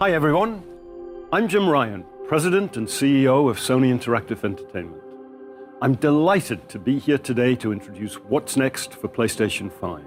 [0.00, 0.64] Hi, everyone.
[1.32, 5.00] I'm Jim Ryan, President and CEO of Sony Interactive Entertainment.
[5.80, 10.02] I'm delighted to be here today to introduce what's next for PlayStation 5.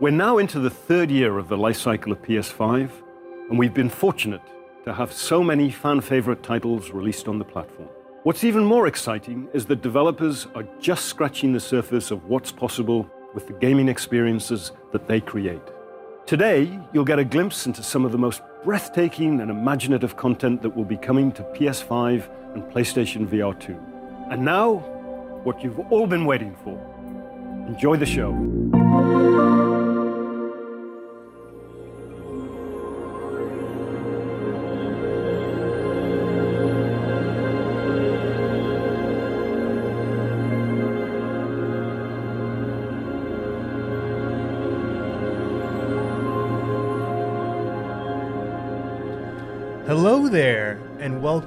[0.00, 2.90] We're now into the third year of the life cycle of PS5,
[3.50, 4.40] and we've been fortunate
[4.86, 7.90] to have so many fan favorite titles released on the platform.
[8.22, 13.06] What's even more exciting is that developers are just scratching the surface of what's possible
[13.34, 15.60] with the gaming experiences that they create.
[16.26, 20.70] Today, you'll get a glimpse into some of the most breathtaking and imaginative content that
[20.70, 23.78] will be coming to PS5 and PlayStation VR 2.
[24.32, 24.78] And now,
[25.44, 26.76] what you've all been waiting for.
[27.68, 28.32] Enjoy the show.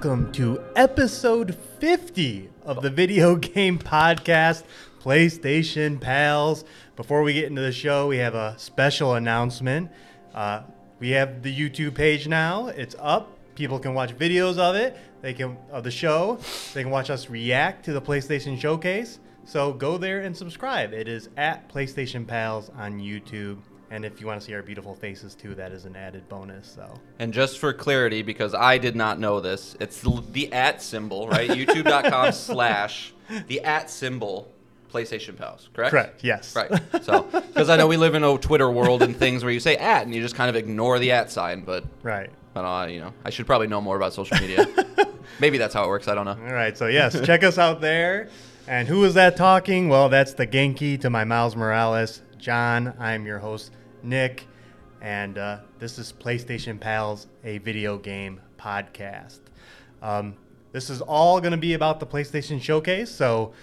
[0.02, 4.64] Welcome to episode 50 of the video game podcast,
[5.02, 6.64] PlayStation Pals.
[6.96, 9.92] Before we get into the show, we have a special announcement.
[10.34, 10.62] Uh,
[11.02, 13.38] we have the YouTube page now, it's up.
[13.56, 16.40] People can watch videos of it, they can of the show.
[16.74, 19.20] They can watch us react to the PlayStation Showcase.
[19.44, 20.94] So go there and subscribe.
[20.94, 23.58] It is at PlayStation Pals on YouTube.
[23.92, 26.68] And if you want to see our beautiful faces too, that is an added bonus.
[26.68, 26.88] So
[27.18, 31.28] And just for clarity, because I did not know this, it's the, the at symbol,
[31.28, 31.50] right?
[31.50, 33.14] YouTube.com slash
[33.48, 34.52] the at symbol
[34.92, 35.92] PlayStation Pals, correct?
[35.92, 36.56] Correct, yes.
[36.56, 36.72] Right.
[37.04, 39.76] So, because I know we live in a Twitter world and things where you say
[39.78, 42.30] at and you just kind of ignore the at sign, but right.
[42.56, 44.68] I don't uh, you know, I should probably know more about social media.
[45.40, 46.08] Maybe that's how it works.
[46.08, 46.32] I don't know.
[46.32, 48.30] All right, so yes, check us out there.
[48.68, 49.90] And who is that talking?
[49.90, 52.22] Well, that's the Ganke to my Miles Morales.
[52.38, 53.72] Jon, I'm your host,
[54.04, 54.48] Nick,
[55.02, 59.40] and uh, this is PlayStation Pals, a video game podcast.
[60.02, 60.36] Um,
[60.72, 63.54] this is all going to be about the PlayStation Showcase, so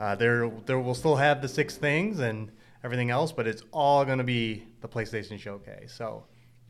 [0.00, 2.50] uh, there, there will still have the six things and
[2.84, 5.92] everything else, but it's all going to be the PlayStation Showcase.
[5.92, 6.24] So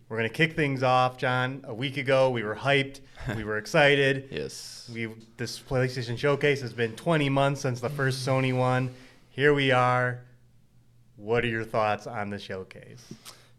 [0.08, 1.64] we're going to kick things off, Jon.
[1.64, 3.00] A week ago, we were hyped,
[3.36, 4.28] we were excited.
[4.30, 4.90] Yes.
[4.92, 8.94] We this PlayStation Showcase has been 20 months since the first Sony one.
[9.28, 10.22] Here we are.
[11.18, 13.04] What are your thoughts on the showcase?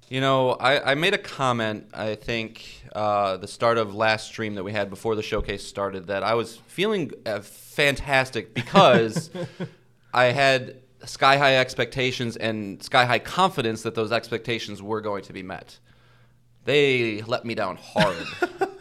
[0.08, 4.56] You know, I, I made a comment, I think, uh, the start of last stream
[4.56, 9.30] that we had before the showcase started, that I was feeling uh, fantastic because
[10.14, 15.34] I had sky high expectations and sky high confidence that those expectations were going to
[15.34, 15.80] be met.
[16.64, 18.26] They let me down hard.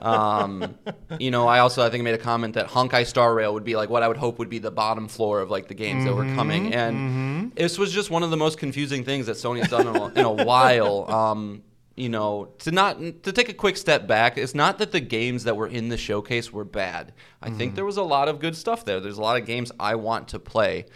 [0.00, 0.76] um,
[1.18, 3.64] you know, I also I think I made a comment that Honkai Star Rail would
[3.64, 6.04] be like what I would hope would be the bottom floor of like the games
[6.04, 9.60] that were coming, and this was just one of the most confusing things that Sony
[9.60, 11.06] has done in a, in a while.
[11.24, 11.62] Um,
[11.96, 15.44] you know, to not to take a quick step back, it's not that the games
[15.44, 17.12] that were in the showcase were bad.
[17.40, 18.98] I think there was a lot of good stuff there.
[18.98, 20.86] There's a lot of games I want to play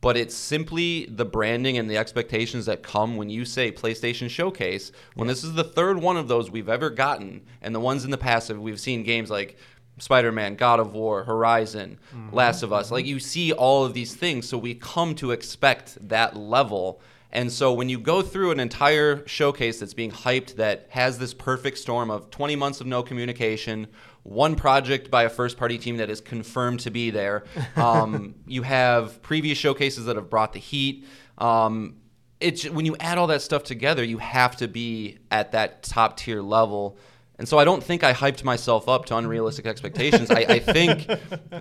[0.00, 4.92] but it's simply the branding and the expectations that come when you say PlayStation Showcase.
[5.14, 8.10] When this is the third one of those we've ever gotten, and the ones in
[8.10, 9.56] the past have we've seen games like
[9.98, 12.34] Spider Man, God of War, Horizon, mm-hmm.
[12.34, 12.86] Last of Us.
[12.86, 12.94] Mm-hmm.
[12.94, 17.00] Like you see all of these things, so we come to expect that level.
[17.32, 21.34] And so when you go through an entire showcase that's being hyped that has this
[21.34, 23.88] perfect storm of 20 months of no communication,
[24.26, 27.44] one project by a first party team that is confirmed to be there,
[27.76, 31.06] um, you have previous showcases that have brought the heat.
[31.38, 31.96] Um,
[32.40, 36.16] it's when you add all that stuff together, you have to be at that top
[36.16, 36.98] tier level.
[37.38, 40.30] And so I don't think I hyped myself up to unrealistic expectations.
[40.30, 41.08] I, I think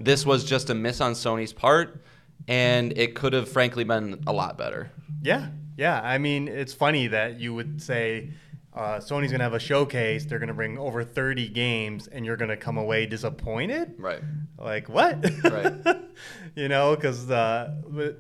[0.02, 2.02] this was just a miss on Sony's part,
[2.48, 4.92] and it could have frankly been a lot better.
[5.22, 6.02] Yeah, yeah.
[6.02, 8.32] I mean, it's funny that you would say
[8.76, 10.26] uh, Sony's going to have a showcase.
[10.26, 13.96] They're going to bring over 30 games, and you're going to come away disappointed.
[13.98, 14.22] Right.
[14.58, 15.26] Like what?
[15.44, 15.74] Right.
[16.56, 17.74] you know, because uh,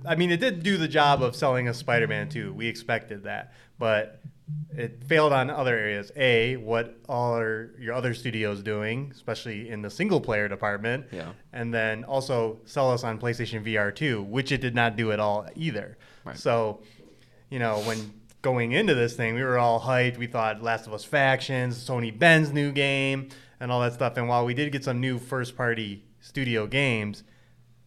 [0.06, 2.54] I mean, it did do the job of selling a Spider-Man 2.
[2.54, 4.22] We expected that, but
[4.78, 6.12] it failed on other areas.
[6.16, 11.08] A, what are your other studios doing, especially in the single-player department?
[11.12, 11.34] Yeah.
[11.52, 15.20] And then also sell us on PlayStation VR 2, which it did not do at
[15.20, 15.97] all either.
[16.24, 16.38] Right.
[16.38, 16.82] So,
[17.50, 18.14] you know, when
[18.46, 20.18] going into this thing, we were all hyped.
[20.20, 24.18] We thought Last of Us Factions, Sony Bend's new game, and all that stuff.
[24.18, 27.24] And while we did get some new first party studio games,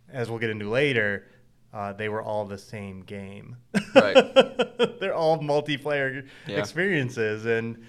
[0.09, 1.29] as we'll get into later,
[1.73, 3.57] uh, they were all the same game.
[3.95, 4.15] Right.
[5.01, 6.57] They're all multiplayer Yeah.
[6.59, 7.47] experiences.
[7.47, 7.85] And,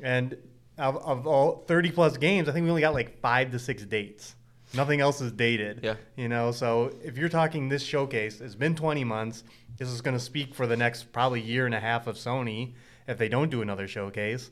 [0.00, 0.36] and
[0.78, 3.84] of, of all 30 plus games, I think we only got like five to six
[3.84, 4.36] dates.
[4.74, 5.80] Nothing else is dated.
[5.82, 5.94] Yeah.
[6.16, 9.44] You know, so if you're talking this showcase, it's been 20 months.
[9.76, 12.74] This is going to speak for the next probably year and a half of Sony
[13.06, 14.50] if they don't do another showcase.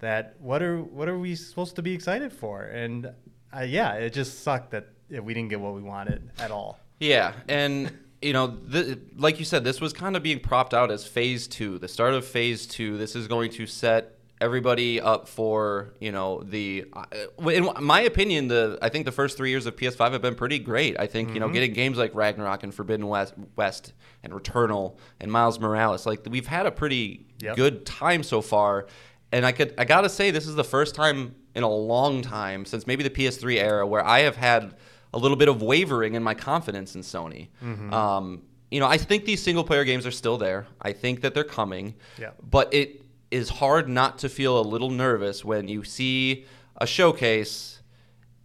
[0.00, 2.62] that what are what are we supposed to be excited for?
[2.62, 3.12] And
[3.54, 6.78] uh, yeah, it just sucked that we didn't get what we wanted at all.
[7.00, 7.92] Yeah, and
[8.22, 11.46] you know, th- like you said, this was kind of being propped out as phase
[11.48, 12.96] two, the start of phase two.
[12.98, 18.48] This is going to set everybody up for you know the uh, in my opinion
[18.48, 21.28] the i think the first three years of ps5 have been pretty great i think
[21.28, 21.34] mm-hmm.
[21.34, 21.54] you know mm-hmm.
[21.54, 23.92] getting games like ragnarok and forbidden west, west
[24.22, 27.56] and returnal and miles morales like we've had a pretty yep.
[27.56, 28.86] good time so far
[29.32, 32.64] and i could i gotta say this is the first time in a long time
[32.64, 34.74] since maybe the ps3 era where i have had
[35.12, 37.48] a little bit of wavering in my confidence in Sony.
[37.62, 37.92] Mm-hmm.
[37.92, 40.66] Um, you know, I think these single player games are still there.
[40.80, 41.94] I think that they're coming.
[42.18, 42.30] Yeah.
[42.42, 46.46] But it is hard not to feel a little nervous when you see
[46.76, 47.80] a showcase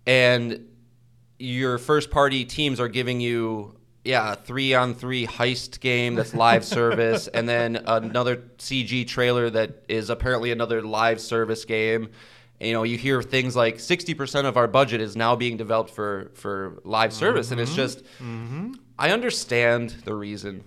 [0.06, 0.68] and
[1.40, 6.66] your first party teams are giving you yeah, three on three heist game that's live
[6.66, 12.10] service, and then another CG trailer that is apparently another live service game
[12.60, 16.32] you know you hear things like 60% of our budget is now being developed for
[16.36, 17.54] for live service mm-hmm.
[17.54, 17.78] and it's mm-hmm.
[17.78, 18.74] just mm-hmm.
[18.98, 20.64] i understand the reason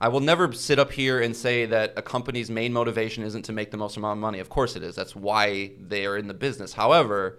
[0.00, 3.52] i will never sit up here and say that a company's main motivation isn't to
[3.52, 4.38] make the most amount of money.
[4.38, 4.94] Of course it is.
[4.94, 6.72] That's why they are in the business.
[6.72, 7.38] However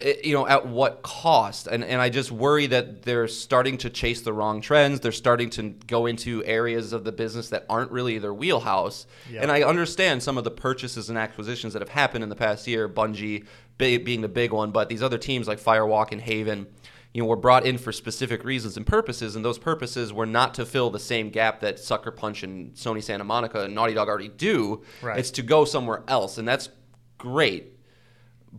[0.00, 1.66] eh, you know at what cost?
[1.66, 5.00] And and I just worry that they're starting to chase the wrong trends.
[5.00, 9.06] They're starting to go into areas of the business that aren't really their wheelhouse.
[9.30, 9.42] Yep.
[9.42, 12.66] and I understand some of the purchases and acquisitions that have happened in the past
[12.66, 13.46] year Bungie
[13.76, 16.68] being the big one but these other teams like Firewalk and Haven
[17.14, 20.52] you know were brought in for specific reasons and purposes and those purposes were not
[20.54, 24.08] to fill the same gap that Sucker Punch and Sony Santa Monica and Naughty Dog
[24.08, 25.18] already do right.
[25.18, 26.68] it's to go somewhere else and that's
[27.16, 27.74] great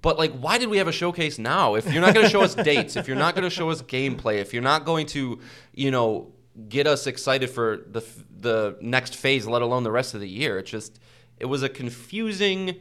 [0.01, 1.75] but like, why did we have a showcase now?
[1.75, 3.81] If you're not going to show us dates, if you're not going to show us
[3.81, 5.39] gameplay, if you're not going to,
[5.73, 6.33] you know,
[6.67, 8.03] get us excited for the
[8.37, 10.99] the next phase, let alone the rest of the year, it just
[11.39, 12.75] it was a confusing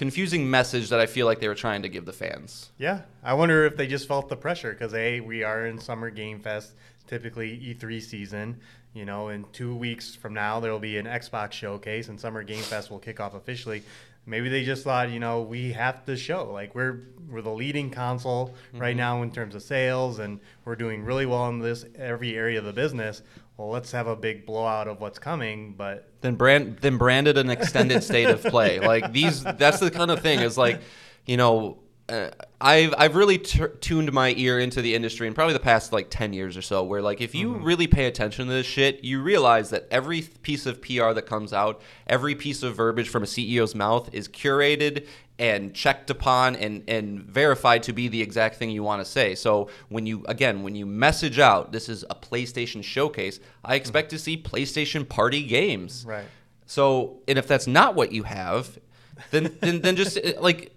[0.00, 2.70] confusing message that I feel like they were trying to give the fans.
[2.78, 6.08] Yeah, I wonder if they just felt the pressure because a we are in Summer
[6.08, 6.72] Game Fest,
[7.06, 8.60] typically E3 season.
[8.94, 12.42] You know, in two weeks from now there will be an Xbox showcase, and Summer
[12.42, 13.82] Game Fest will kick off officially
[14.26, 17.90] maybe they just thought, you know, we have to show like we're we're the leading
[17.90, 18.78] console mm-hmm.
[18.78, 22.58] right now in terms of sales, and we're doing really well in this every area
[22.58, 23.22] of the business.
[23.60, 27.50] Well, let's have a big blowout of what's coming, but then brand then branded an
[27.50, 28.80] extended state of play.
[28.90, 30.40] Like these, that's the kind of thing.
[30.40, 30.80] Is like,
[31.26, 31.76] you know,
[32.10, 32.30] uh,
[32.60, 36.10] I've I've really t- tuned my ear into the industry in probably the past like
[36.10, 36.82] ten years or so.
[36.82, 37.64] Where like if you mm-hmm.
[37.64, 41.52] really pay attention to this shit, you realize that every piece of PR that comes
[41.52, 45.06] out, every piece of verbiage from a CEO's mouth is curated
[45.38, 49.34] and checked upon and and verified to be the exact thing you want to say.
[49.34, 53.40] So when you again when you message out, this is a PlayStation showcase.
[53.64, 54.16] I expect mm-hmm.
[54.16, 56.04] to see PlayStation party games.
[56.06, 56.26] Right.
[56.66, 58.78] So and if that's not what you have,
[59.30, 60.74] then then then just like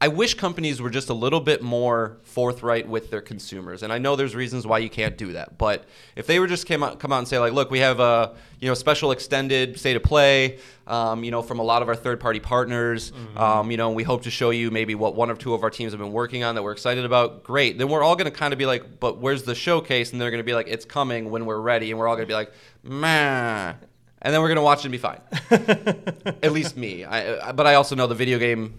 [0.00, 3.82] I wish companies were just a little bit more forthright with their consumers.
[3.82, 5.84] And I know there's reasons why you can't do that, but
[6.16, 8.34] if they were just came out, come out and say like, look, we have a
[8.60, 11.94] you know special extended state of play, um, you know, from a lot of our
[11.94, 13.38] third-party partners, mm-hmm.
[13.38, 15.70] um, you know, we hope to show you maybe what one or two of our
[15.70, 17.44] teams have been working on that we're excited about.
[17.44, 17.78] Great.
[17.78, 20.12] Then we're all going to kind of be like, but where's the showcase?
[20.12, 22.26] And they're going to be like, it's coming when we're ready, and we're all going
[22.26, 22.52] to be like,
[22.82, 23.76] man.
[24.20, 25.20] And then we're gonna watch it and be fine.
[26.42, 27.04] At least me.
[27.04, 28.72] I, but I also know the video game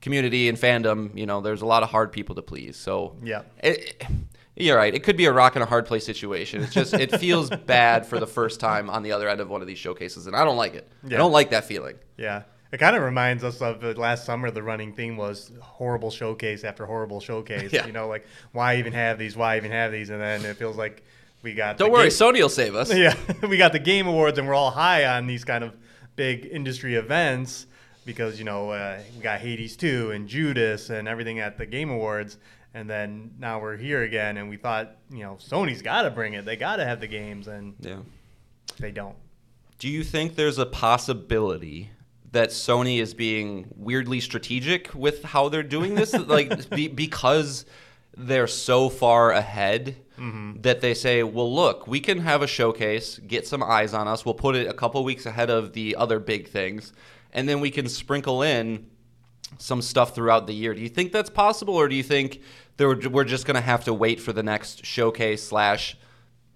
[0.00, 2.76] community and fandom, you know, there's a lot of hard people to please.
[2.76, 4.04] So yeah, it,
[4.56, 4.94] you're right.
[4.94, 6.62] It could be a rock and a hard place situation.
[6.62, 9.60] It's just it feels bad for the first time on the other end of one
[9.60, 10.88] of these showcases, and I don't like it.
[11.06, 11.16] Yeah.
[11.16, 11.96] I don't like that feeling.
[12.16, 12.42] Yeah.
[12.72, 14.50] It kind of reminds us of last summer.
[14.50, 17.72] The running theme was horrible showcase after horrible showcase.
[17.72, 17.86] Yeah.
[17.86, 19.36] You know, like why even have these?
[19.36, 20.10] Why even have these?
[20.10, 21.04] And then it feels like
[21.42, 21.78] we got.
[21.78, 22.92] Don't worry, game- Sony will save us.
[22.94, 23.14] Yeah,
[23.48, 25.76] we got the Game Awards, and we're all high on these kind of
[26.16, 27.66] big industry events
[28.06, 31.90] because you know uh, we got Hades 2 and Judas and everything at the Game
[31.90, 32.38] Awards,
[32.72, 36.32] and then now we're here again, and we thought you know Sony's got to bring
[36.32, 37.98] it, they got to have the games, and yeah,
[38.78, 39.16] they don't.
[39.78, 41.90] Do you think there's a possibility
[42.32, 47.66] that Sony is being weirdly strategic with how they're doing this, like be, because
[48.16, 49.96] they're so far ahead?
[50.16, 50.62] Mm-hmm.
[50.62, 54.24] That they say, well, look, we can have a showcase, get some eyes on us.
[54.24, 56.94] We'll put it a couple weeks ahead of the other big things
[57.32, 58.86] and then we can sprinkle in
[59.58, 60.74] some stuff throughout the year.
[60.74, 62.40] Do you think that's possible, or do you think
[62.78, 65.96] we're just going to have to wait for the next showcase slash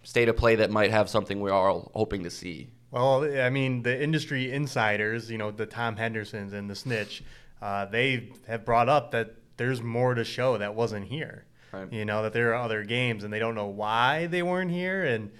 [0.03, 2.71] state of play that might have something we're all hoping to see?
[2.91, 7.23] Well, I mean, the industry insiders, you know, the Tom Hendersons and the Snitch,
[7.63, 11.45] uh, they have brought up that there's more to show that wasn't here.
[11.73, 11.93] Right.
[11.93, 15.05] You know, that there are other games and they don't know why they weren't here.
[15.05, 15.31] And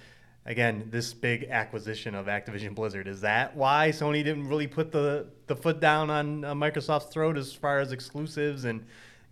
[0.45, 5.27] again, this big acquisition of Activision Blizzard is that why Sony didn't really put the
[5.47, 8.85] the foot down on uh, Microsoft's throat as far as exclusives and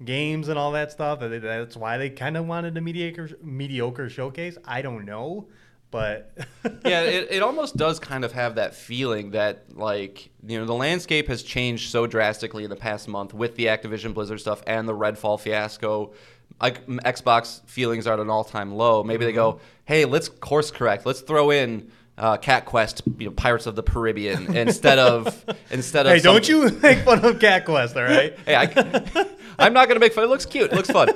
[0.03, 1.19] games and all that stuff?
[1.21, 4.57] That's why they kind of wanted a mediocre mediocre showcase.
[4.65, 5.47] I don't know,
[5.91, 6.31] but
[6.85, 10.73] yeah, it, it almost does kind of have that feeling that like you know the
[10.73, 14.87] landscape has changed so drastically in the past month with the Activision Blizzard stuff and
[14.87, 16.13] the Redfall fiasco.
[16.61, 19.03] Like Xbox feelings are at an all-time low.
[19.03, 19.57] Maybe they Mm-hmm.
[19.57, 21.05] go, "Hey, let's course correct.
[21.05, 26.05] Let's throw in uh, Cat Quest, you know, Pirates of the Caribbean instead of instead
[26.05, 28.37] of hey, don't you make fun of Cat Quest, all right?
[28.45, 29.25] hey, I,
[29.57, 30.25] I'm not gonna make fun.
[30.25, 30.71] It looks cute.
[30.71, 31.09] It looks fun.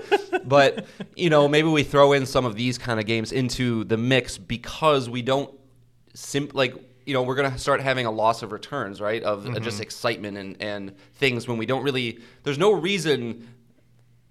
[0.46, 0.86] But
[1.16, 4.38] you know, maybe we throw in some of these kind of games into the mix
[4.38, 5.54] because we don't
[6.14, 6.74] sim like
[7.06, 9.22] you know we're gonna start having a loss of returns, right?
[9.24, 12.20] Of uh, just excitement and and things when we don't really.
[12.44, 13.50] There's no reason,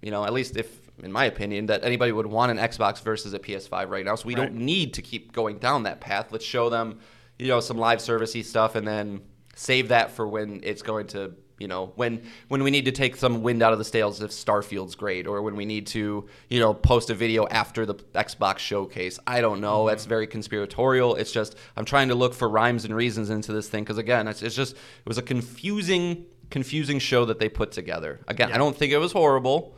[0.01, 0.81] you know, at least if.
[1.01, 4.27] In my opinion, that anybody would want an Xbox versus a PS5 right now, so
[4.27, 4.43] we Right.
[4.43, 6.27] don't need to keep going down that path.
[6.31, 6.99] Let's show them,
[7.39, 9.21] you know, some live servicey stuff, and then
[9.55, 13.15] save that for when it's going to you know when when we need to take
[13.15, 16.59] some wind out of the sails if starfield's great or when we need to you
[16.59, 19.19] know post a video after the xbox showcase.
[19.27, 19.79] I don't know.
[19.81, 19.89] Mm-hmm.
[19.89, 21.15] That's very conspiratorial.
[21.15, 24.27] It's just i'm trying to look for rhymes and reasons into this thing because again
[24.27, 28.19] it's, it's just it was a confusing confusing show that they put together.
[28.27, 29.75] Again i don't think it was horrible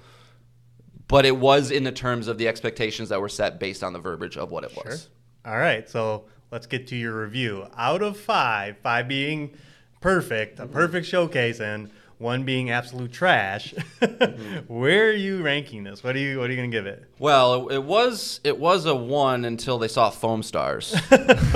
[1.08, 4.00] but it was in the terms of the expectations that were set based on the
[4.00, 5.10] verbiage of what it was
[5.46, 7.68] All right, so let's get to your review.
[7.78, 9.54] Out of five, five being
[10.02, 13.74] perfect, a perfect showcase, and one being absolute trash.
[14.68, 16.02] Where are you ranking this?
[16.04, 17.04] What are you What are you gonna give it?
[17.20, 20.96] well it, it was it was a one until they saw Foamstars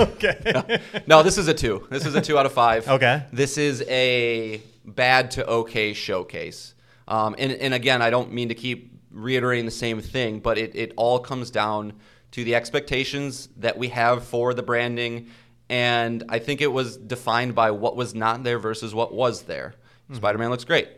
[0.00, 0.80] okay.
[1.06, 1.86] no, this is a two.
[1.90, 2.86] This is a two out of five.
[2.86, 3.22] Okay.
[3.32, 6.74] This is a bad to okay showcase.
[7.08, 10.74] Um, and, and again, I don't mean to keep reiterating the same thing, but it,
[10.74, 11.94] it all comes down
[12.32, 15.28] to the expectations that we have for the branding.
[15.68, 19.74] And I think it was defined by what was not there versus what was there.
[20.08, 20.14] Hmm.
[20.14, 20.88] Spider Man looks great.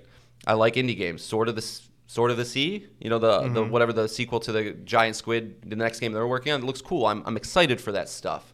[0.47, 1.23] I like indie games.
[1.23, 3.71] Sword of the S- Sword of the Sea, you know the the hmm.
[3.71, 6.83] whatever the sequel to the Giant Squid, the next game they're working on, it looks
[6.83, 7.07] cool.
[7.07, 8.53] I'm I'm excited for that stuff.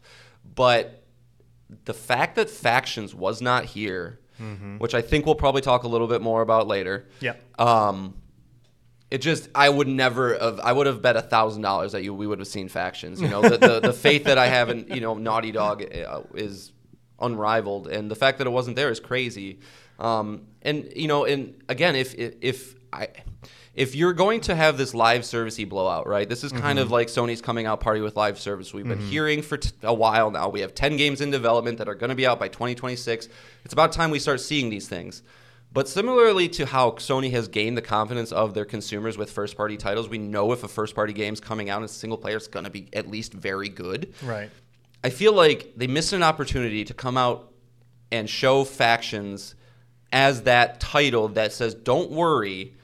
[0.55, 1.03] But
[1.85, 4.79] the fact that factions was not here, mm-hmm.
[4.79, 7.09] which I think we'll probably talk a little bit more about later.
[7.21, 7.61] Yep.
[7.61, 8.15] Um,
[9.11, 12.15] it just I would never have I would have bet a thousand dollars that you
[12.15, 13.21] we would have seen factions.
[13.21, 16.23] You know the, the the faith that I have in you know Naughty Dog uh,
[16.35, 16.73] is
[17.21, 19.61] unrivaled, and the fact that it wasn't there is crazy.
[19.99, 23.09] Um, and you know, and again, if if, if I
[23.75, 26.29] if you're going to have this live servicey blowout, right?
[26.29, 28.75] This is kind of like Sony's coming out party with live service.
[28.75, 30.49] We've been hearing for t- a while now.
[30.49, 33.29] We have 10 games in development that are going to be out by 2026.
[33.65, 35.23] It's about time we start seeing these things.
[35.73, 39.77] But similarly to how Sony has gained the confidence of their consumers with first party
[39.77, 42.65] titles, we know if a first party game's coming out as single player, it's going
[42.65, 44.13] to be at least very good.
[44.23, 44.51] Right.
[45.05, 47.53] I feel like they missed an opportunity to come out
[48.11, 49.55] and show factions
[50.11, 52.75] as that title that says, "Don't worry,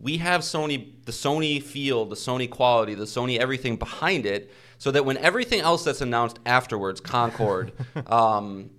[0.00, 4.90] we have Sony, the Sony feel, the Sony quality, the Sony everything behind it." So
[4.90, 7.72] that when everything else that's announced afterwards, Concord,
[8.08, 8.70] um,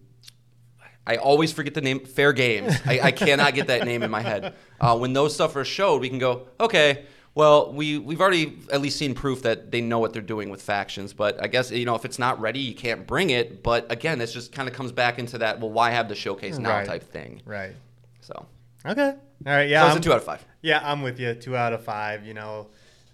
[1.06, 2.00] I always forget the name.
[2.00, 2.80] Fairgames.
[2.88, 4.54] I, I cannot get that name in my head.
[4.80, 7.06] Uh, when those stuff are showed, we can go, okay.
[7.36, 10.62] Well, we we've already at least seen proof that they know what they're doing with
[10.62, 11.14] factions.
[11.14, 13.64] But I guess you know if it's not ready, you can't bring it.
[13.64, 15.60] But again, this just kind of comes back into that.
[15.60, 16.86] Well, why have the showcase now Right.
[16.88, 17.42] type thing?
[17.44, 17.74] Right.
[18.22, 18.46] So,
[18.86, 19.10] Okay.
[19.10, 19.68] All right.
[19.68, 19.82] Yeah.
[19.82, 20.46] so it's I'm- a two out of five.
[20.62, 21.34] Yeah, I'm with you.
[21.34, 22.24] Two out of five.
[22.26, 22.68] You know,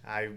[0.06, 0.30] I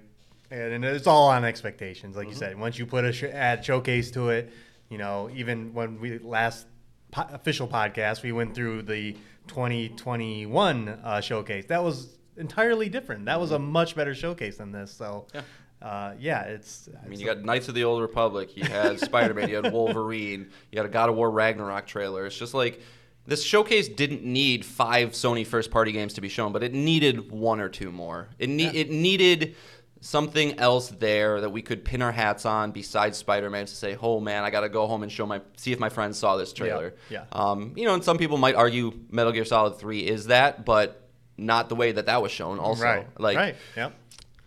[0.53, 2.57] and it's all on expectations, like you said.
[2.59, 4.53] Once you put a sh- add showcase to it,
[4.91, 6.67] you know, even when we last
[7.13, 9.17] po- official podcast, we went through the
[9.47, 11.67] 2021 uh, showcase.
[11.67, 13.27] That was entirely different.
[13.27, 14.91] That was a much better showcase than this.
[14.93, 15.43] So, Yeah.
[15.81, 16.89] uh, yeah, it's.
[17.05, 19.73] I mean, you got Knights of the Old Republic, you had Spider Man, you had
[19.73, 22.27] Wolverine, you had a God of War Ragnarok trailer.
[22.27, 22.81] It's just like
[23.27, 27.31] this showcase didn't need five Sony first party games to be shown, but it needed
[27.31, 28.29] one or two more.
[28.39, 29.55] It ne- it needed
[30.03, 33.97] something else there that we could pin our hats on besides Spider Man to say,
[34.01, 36.37] "Oh man, I got to go home and show my see if my friends saw
[36.37, 37.25] this trailer." yeah.
[37.33, 41.09] Um, you know, and some people might argue Metal Gear Solid Three is that, but
[41.39, 42.59] not the way that that was shown.
[42.59, 43.07] Also, right.
[43.19, 43.57] like right.
[43.77, 43.91] Yeah.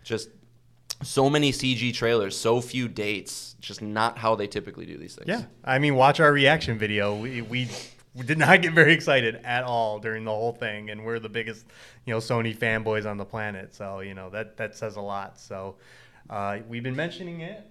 [0.04, 0.28] just
[1.02, 5.28] so many CG trailers, so few dates, just not how they typically do these things.
[5.28, 7.16] Yeah, I mean, watch our reaction video.
[7.16, 7.68] We we
[8.24, 11.66] did not get very excited at all during the whole thing, and we're the biggest,
[12.04, 13.74] you know, Sony fanboys on the planet.
[13.74, 15.38] So you know that that says a lot.
[15.38, 15.76] So
[16.30, 17.66] uh, we've been mentioning it.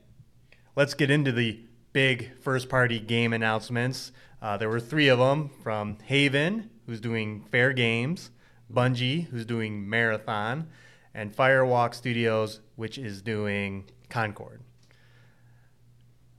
[0.75, 1.59] Let's get into the
[1.93, 4.11] big first party game announcements.
[4.41, 8.29] Uh, there were three of them from Haven, who's doing Fairgames,
[8.71, 10.67] Bungie, who's doing Marathon,
[11.13, 14.61] and Firewalk Studios, which is doing Concord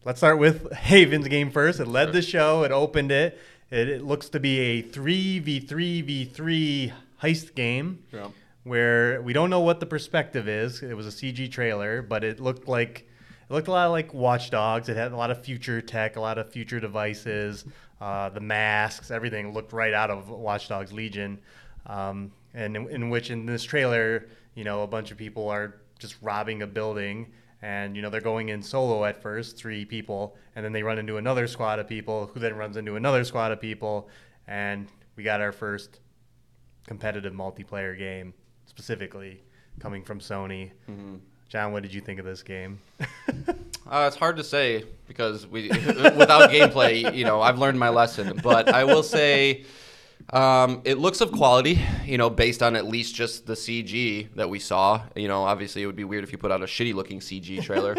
[0.06, 1.80] let's start with Haven's game first.
[1.80, 2.62] It led the show.
[2.62, 3.38] It opened it.
[3.70, 6.92] It, it looks to be a three v three v three
[7.22, 8.28] heist game Yeah.
[8.64, 10.82] where we don't know what the perspective is.
[10.82, 13.08] It was a CG trailer, but it looked like
[13.48, 14.88] it looked a lot like Watch Dogs.
[14.88, 17.64] It had a lot of future tech, a lot of future devices,
[18.00, 21.38] uh, the masks, everything looked right out of Watch Dogs Legion.
[21.86, 25.76] Um, and in, in which in this trailer, you know, a bunch of people are
[25.98, 27.30] just robbing a building.
[27.62, 30.98] And you know they're going in solo at first, three people, and then they run
[30.98, 34.08] into another squad of people, who then runs into another squad of people,
[34.46, 34.86] and
[35.16, 36.00] we got our first
[36.86, 38.34] competitive multiplayer game
[38.66, 39.42] specifically
[39.80, 40.70] coming from Sony.
[41.48, 42.78] Jon, what did you think of this game?
[43.88, 45.68] Uh, it's hard to say because we,
[46.16, 48.40] without gameplay, you know, I've learned my lesson.
[48.42, 49.64] But I will say,
[50.30, 51.80] um, it looks of quality.
[52.04, 55.02] You know, based on at least just the CG that we saw.
[55.14, 57.62] You know, obviously it would be weird if you put out a shitty looking CG
[57.64, 57.96] trailer.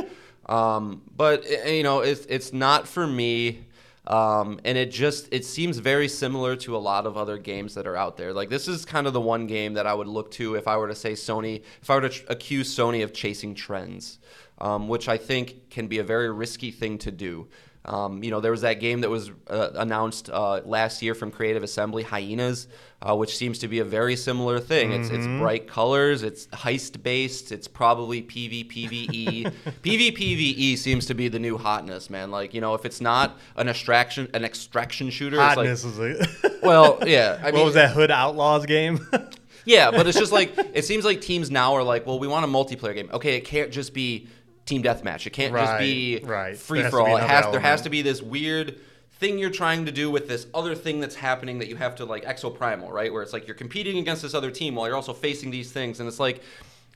[0.47, 3.63] um, but eh, you know, it's it's not for me.
[4.07, 7.85] Um, and it just it seems very similar to a lot of other games that
[7.85, 8.31] are out there.
[8.31, 10.77] Like this is kind of the one game that I would look to if I
[10.77, 14.19] were to say Sony, if I were to tr- accuse Sony of chasing trends,
[14.59, 17.47] um, which I think can be a very risky thing to do.
[17.87, 21.31] Um, you know, there was that game that was uh, announced uh, last year from
[21.31, 22.67] Creative Assembly, Hyenas,
[23.01, 24.91] uh, which seems to be a very similar thing.
[24.91, 29.53] It's, it's bright colors, it's heist based, it's probably PvPvE.
[29.83, 32.29] PvPvE seems to be the new hotness, man.
[32.29, 35.99] Like, you know, if it's not an extraction an extraction shooter, Hotness it's is
[36.43, 37.37] like, well, yeah.
[37.39, 39.07] I what mean, was that Hood Outlaws game?
[39.65, 42.43] yeah, but it's just like it seems like teams now are like, well, we want
[42.43, 43.09] a multiplayer game.
[43.13, 44.27] Okay, it can't just be
[44.67, 45.25] team deathmatch.
[45.25, 46.57] It can't just be Right, right.
[46.57, 47.17] free for all.
[47.17, 48.79] It has there has to be this weird
[49.19, 52.05] thing you're trying to do with this other thing that's happening that you have to
[52.05, 53.11] like exoprimal, right?
[53.11, 55.99] Where it's like you're competing against this other team while you're also facing these things,
[55.99, 56.41] and it's like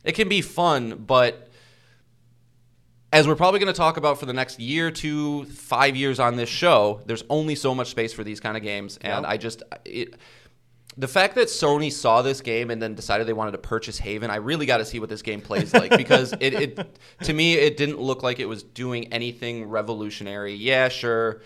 [0.04, 1.48] it can be fun, but
[3.14, 6.38] as we're probably going to talk about for the next year, two, five years on
[6.38, 9.32] this show, there's only so much space for these kind of games, and Yep.
[9.32, 10.14] I just it.
[10.98, 14.30] The fact that Sony saw this game and then decided they wanted to purchase Haven,
[14.30, 17.54] I really got to see what this game plays like because it, it, to me,
[17.54, 20.54] it didn't look like it was doing anything revolutionary.
[20.54, 21.42] Yeah, sure,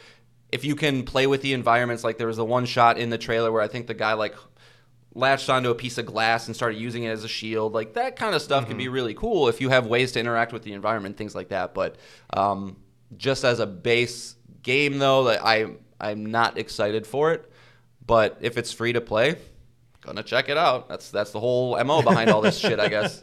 [0.51, 3.17] if you can play with the environments, like there was the one shot in the
[3.17, 4.36] trailer where I think the guy like
[5.13, 7.73] latched onto a piece of glass and started using it as a shield.
[7.73, 10.53] Like that kind of stuff can be really cool if you have ways to interact
[10.53, 11.73] with the environment, things like that.
[11.73, 11.95] But
[12.34, 12.77] um,
[13.17, 15.67] just as a base game, though, I
[15.99, 17.51] I'm not excited for it.
[18.07, 19.35] But if it's free to play,
[20.01, 20.87] gonna check it out.
[20.87, 23.19] That's that's the whole mo behind all this shit, I guess.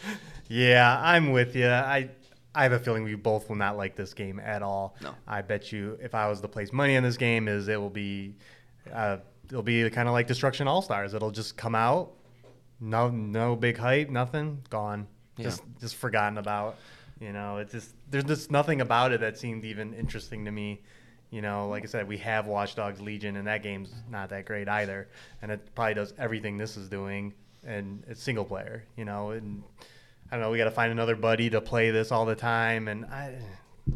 [0.48, 1.68] yeah, I'm with you.
[1.68, 2.10] I
[2.54, 4.96] I have a feeling we both will not like this game at all.
[5.00, 5.14] No.
[5.26, 7.90] I bet you if I was to place money on this game, is it will
[7.90, 8.34] be
[8.92, 9.18] uh,
[9.48, 11.14] it'll be kind of like Destruction All Stars.
[11.14, 12.12] It'll just come out,
[12.80, 15.44] no no big hype, nothing, gone, Yeah.
[15.44, 16.76] just just forgotten about.
[17.20, 20.82] You know, it's just there's just nothing about it that seemed even interesting to me.
[21.34, 24.44] You know, like I said, we have Watch Dogs Legion, and that game's not that
[24.44, 25.08] great either.
[25.42, 27.34] And it probably does everything this is doing,
[27.66, 28.84] and it's single player.
[28.96, 29.64] You know, and
[30.30, 30.52] I don't know.
[30.52, 33.34] We got to find another buddy to play this all the time, and I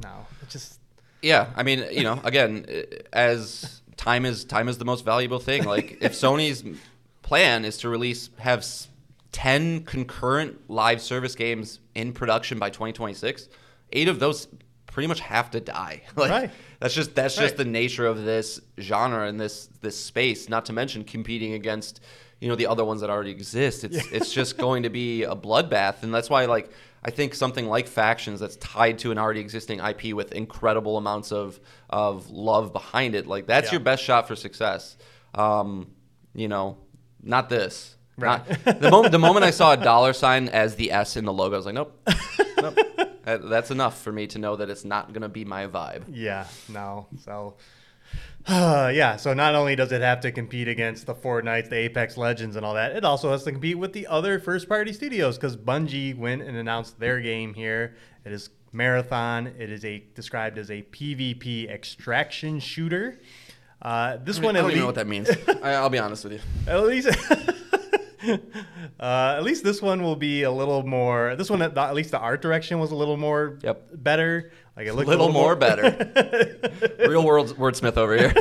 [0.03, 0.81] no, it just
[1.22, 2.66] Yeah, I mean, you know, again,
[3.12, 5.62] as time is time is the most valuable thing.
[5.62, 6.64] Like if Sony's
[7.22, 8.66] plan is to release have
[9.31, 13.48] 10 concurrent live service games in production by 2026,
[13.92, 14.48] 8 of those
[14.99, 16.03] pretty much have to die.
[16.17, 16.51] Like Right.
[16.81, 20.73] that's just that's just the nature of this genre and this this space, not to
[20.73, 22.01] mention competing against
[22.41, 23.85] you know the other ones that already exist.
[23.85, 26.71] It's it's just going to be a bloodbath and that's why like
[27.05, 31.31] I think something like Factions that's tied to an already existing IP with incredible amounts
[31.31, 33.75] of of love behind it, like that's Yeah.
[33.75, 34.97] your best shot for success.
[35.35, 35.93] Um,
[36.35, 36.77] you know,
[37.23, 37.95] not this.
[38.17, 38.43] Right.
[38.67, 41.33] Not- the moment the moment I saw a dollar sign as the S in the
[41.33, 41.93] logo, I was like, nope,
[42.61, 42.77] nope.
[43.29, 46.05] That- that's enough for me to know that it's not gonna be my vibe.
[46.11, 47.09] Yeah, no.
[47.25, 47.57] So,
[48.49, 49.17] yeah.
[49.17, 52.64] So not only does it have to compete against the Fortnites, the Apex Legends, and
[52.64, 56.41] all that, it also has to compete with the other first-party studios because Bungie went
[56.43, 57.97] and announced their game here.
[58.25, 59.47] It is Marathon.
[59.59, 63.21] It is a described as a PvP extraction shooter.
[63.83, 65.31] Uh, this one I don't even know what that means.
[65.62, 66.41] I, I'll be honest with you.
[66.67, 67.09] at least.
[69.01, 71.37] Uh, at least this one will be a little more.
[71.37, 73.91] This one, at, at least the art direction was a little more Yep.
[73.95, 74.51] better.
[74.77, 76.91] Like it A looked little, a more better.
[77.09, 78.35] Real world wordsmith over here.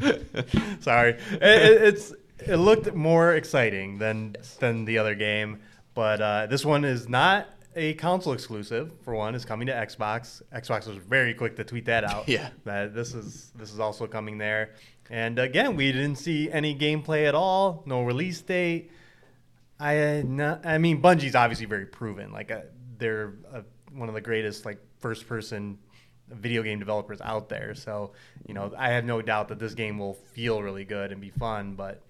[0.80, 2.12] Sorry, it, it- it's
[2.46, 5.60] it looked more exciting than than the other game,
[5.94, 8.92] but uh, this one is not a console exclusive.
[9.04, 10.42] For one, it's coming to Xbox.
[10.54, 12.28] Xbox was very quick to tweet that out.
[12.28, 12.50] Yeah.
[12.64, 14.74] that this is this is also coming there.
[15.12, 17.82] And again, we didn't see any gameplay at all.
[17.84, 18.90] No release date.
[19.78, 22.32] I uh, no, I mean, Bungie's obviously very proven.
[22.32, 22.60] Like uh,
[22.96, 23.60] they're uh,
[23.92, 25.78] one of the greatest like first person
[26.30, 27.74] video game developers out there.
[27.74, 28.12] So,
[28.48, 31.28] you know, I have no doubt that this game will feel really good and be
[31.28, 32.00] fun, but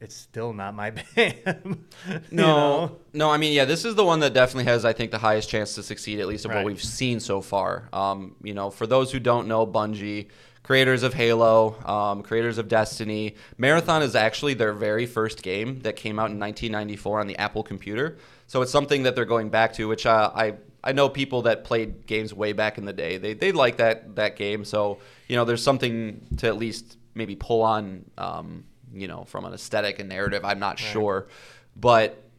[0.00, 1.84] it's still not my band.
[2.32, 2.96] No, know?
[3.12, 3.30] no.
[3.30, 5.76] I mean, yeah, this is the one that definitely has, I think, the highest chance
[5.76, 6.56] to succeed, at least of Right.
[6.56, 7.88] what we've seen so far.
[7.92, 10.28] Um, you know, for those who don't know, Bungie,
[10.70, 15.96] creators of Halo, um, creators of Destiny, Marathon is actually their very first game that
[15.96, 18.18] came out in 1994 on the Apple computer.
[18.46, 20.54] So it's something that they're going back to, which uh, I
[20.84, 23.18] I know people that played games way back in the day.
[23.18, 24.64] They they like that that game.
[24.64, 28.04] So you know, there's something to at least maybe pull on.
[28.16, 31.26] Um, you know, from an aesthetic and narrative, I'm not sure,
[31.74, 32.29] but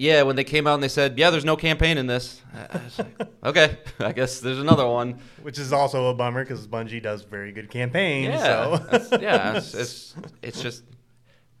[0.00, 2.80] yeah, when they came out and they said, "Yeah, there's no campaign in this," I
[2.96, 7.22] like, "Okay, I guess there's another one." Which is also a bummer because Bungie does
[7.22, 8.28] very good campaigns.
[8.28, 9.18] Yeah, so.
[9.20, 10.84] yeah, it's, it's it's just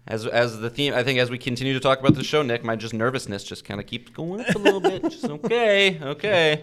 [0.06, 0.94] as as the theme.
[0.94, 3.66] I think as we continue to talk about the show, Nick, my just nervousness just
[3.66, 5.02] kind of keeps going up a little bit.
[5.02, 6.62] Just okay, okay,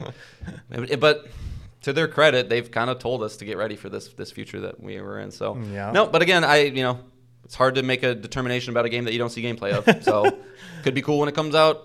[0.99, 1.27] but.
[1.81, 4.59] To their credit, they've kind of told us to get ready for this this future
[4.61, 5.29] that we were in.
[5.31, 5.91] So Yeah.
[5.91, 6.99] no, but again, I you know
[7.47, 10.03] it's hard to make a determination about a game that you don't see gameplay of.
[10.03, 10.37] So
[10.83, 11.81] could be cool when it comes out.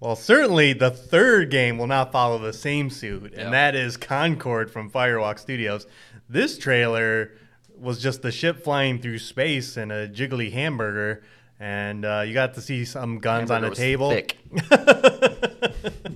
[0.00, 3.42] Well, certainly the third game will not follow the same suit, Yeah.
[3.44, 5.86] and that is Concord from Firewalk Studios.
[6.28, 7.32] This trailer
[7.78, 11.22] was just the ship flying through space and a jiggly hamburger,
[11.60, 14.10] and uh, you got to see some guns on a table.
[14.10, 14.38] thick.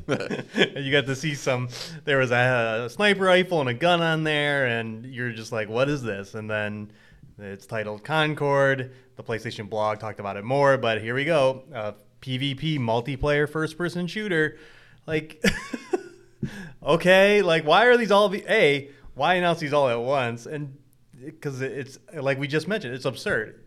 [0.09, 1.69] You got to see some.
[2.05, 5.69] There was a, a sniper rifle and a gun on there, and you're just like,
[5.69, 6.91] "What is this?" And then
[7.39, 8.93] it's titled Concord.
[9.17, 11.65] The PlayStation blog talked about it more, but here we go.
[11.75, 14.59] Uh, PvP multiplayer first-person shooter.
[15.07, 15.43] Like,
[16.83, 18.29] okay, like why are these all?
[18.29, 20.47] Be- a why announce these all at once?
[20.47, 20.77] And
[21.25, 23.63] because it's like we just mentioned, it's absurd.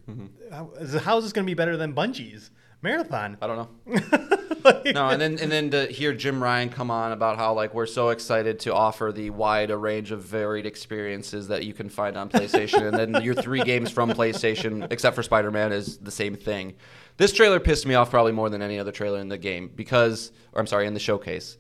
[0.52, 3.38] How, is- how is this going to be better than Bungie's Marathon?
[3.42, 3.58] I don't
[3.88, 4.38] know.
[4.94, 7.86] no, and then and then to hear Jim Ryan come on about how like we're
[7.86, 12.18] so excited to offer the wide a range of varied experiences that you can find
[12.18, 16.12] on PlayStation, and then your three games from PlayStation, except for Spider Man, is the
[16.12, 16.76] same thing.
[17.18, 20.32] This trailer pissed me off probably more than any other trailer in the game because,
[20.54, 21.58] or I'm sorry, in the showcase,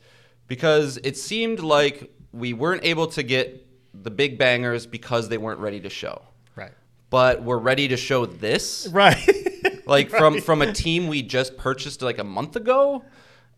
[0.48, 5.60] because it seemed like we weren't able to get the big bangers because they weren't
[5.60, 6.22] ready to show,
[6.56, 6.72] right.
[7.10, 9.18] but we're ready to show this Right.
[9.86, 13.04] like from from a team we just purchased like a month ago.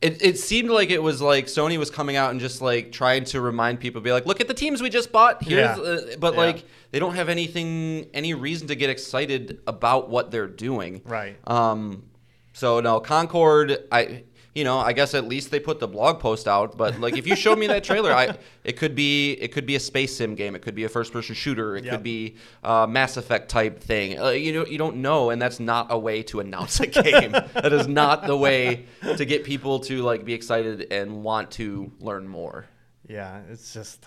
[0.02, 3.24] It, it seemed like it was like Sony was coming out and just like trying
[3.26, 5.42] to remind people, be like, look at the teams we just bought.
[5.42, 5.82] Here's, Yeah.
[5.82, 6.40] uh, but Yeah.
[6.42, 11.02] like they don't have anything, any reason to get excited about what they're doing.
[11.06, 11.38] Right.
[11.50, 12.04] Um.
[12.52, 13.78] So no, Concord.
[13.94, 14.24] I.
[14.56, 16.78] You know, I guess at least they put the blog post out.
[16.78, 19.76] But like, if you showed me that trailer, I it could be it could be
[19.76, 20.54] a space sim game.
[20.56, 21.76] It could be a first person shooter.
[21.76, 21.94] It Yep.
[21.94, 24.20] could be a Mass Effect type thing.
[24.20, 27.32] Uh, you know, you don't know, and that's not a way to announce a game.
[27.56, 28.86] that is not the way
[29.18, 32.66] to get people to like be excited and want to learn more.
[33.08, 34.06] Yeah, it's just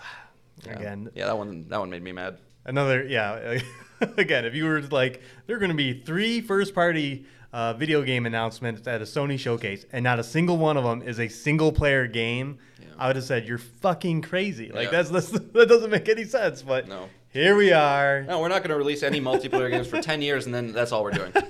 [0.65, 0.73] Yeah.
[0.79, 2.37] again yeah, that one that one made me mad.
[2.65, 3.59] another yeah.
[4.17, 8.25] again, if you were like, there are going to be three first-party uh, video game
[8.25, 12.07] announcements at a Sony showcase, and not a single one of them is a single-player
[12.07, 12.59] game,
[12.97, 14.71] I would have said you're fucking crazy.
[14.71, 15.03] Like Yeah.
[15.03, 16.61] that's, that's that doesn't make any sense.
[16.63, 17.09] But No.
[17.31, 18.23] here we are.
[18.23, 20.91] No, we're not going to release any multiplayer games for ten years, and then that's
[20.91, 21.31] all we're doing.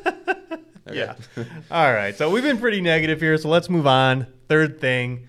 [0.89, 0.99] Okay.
[0.99, 1.15] Yeah.
[1.69, 2.15] All right.
[2.15, 3.37] So we've been pretty negative here.
[3.37, 4.25] So let's move on.
[4.47, 5.27] Third thing,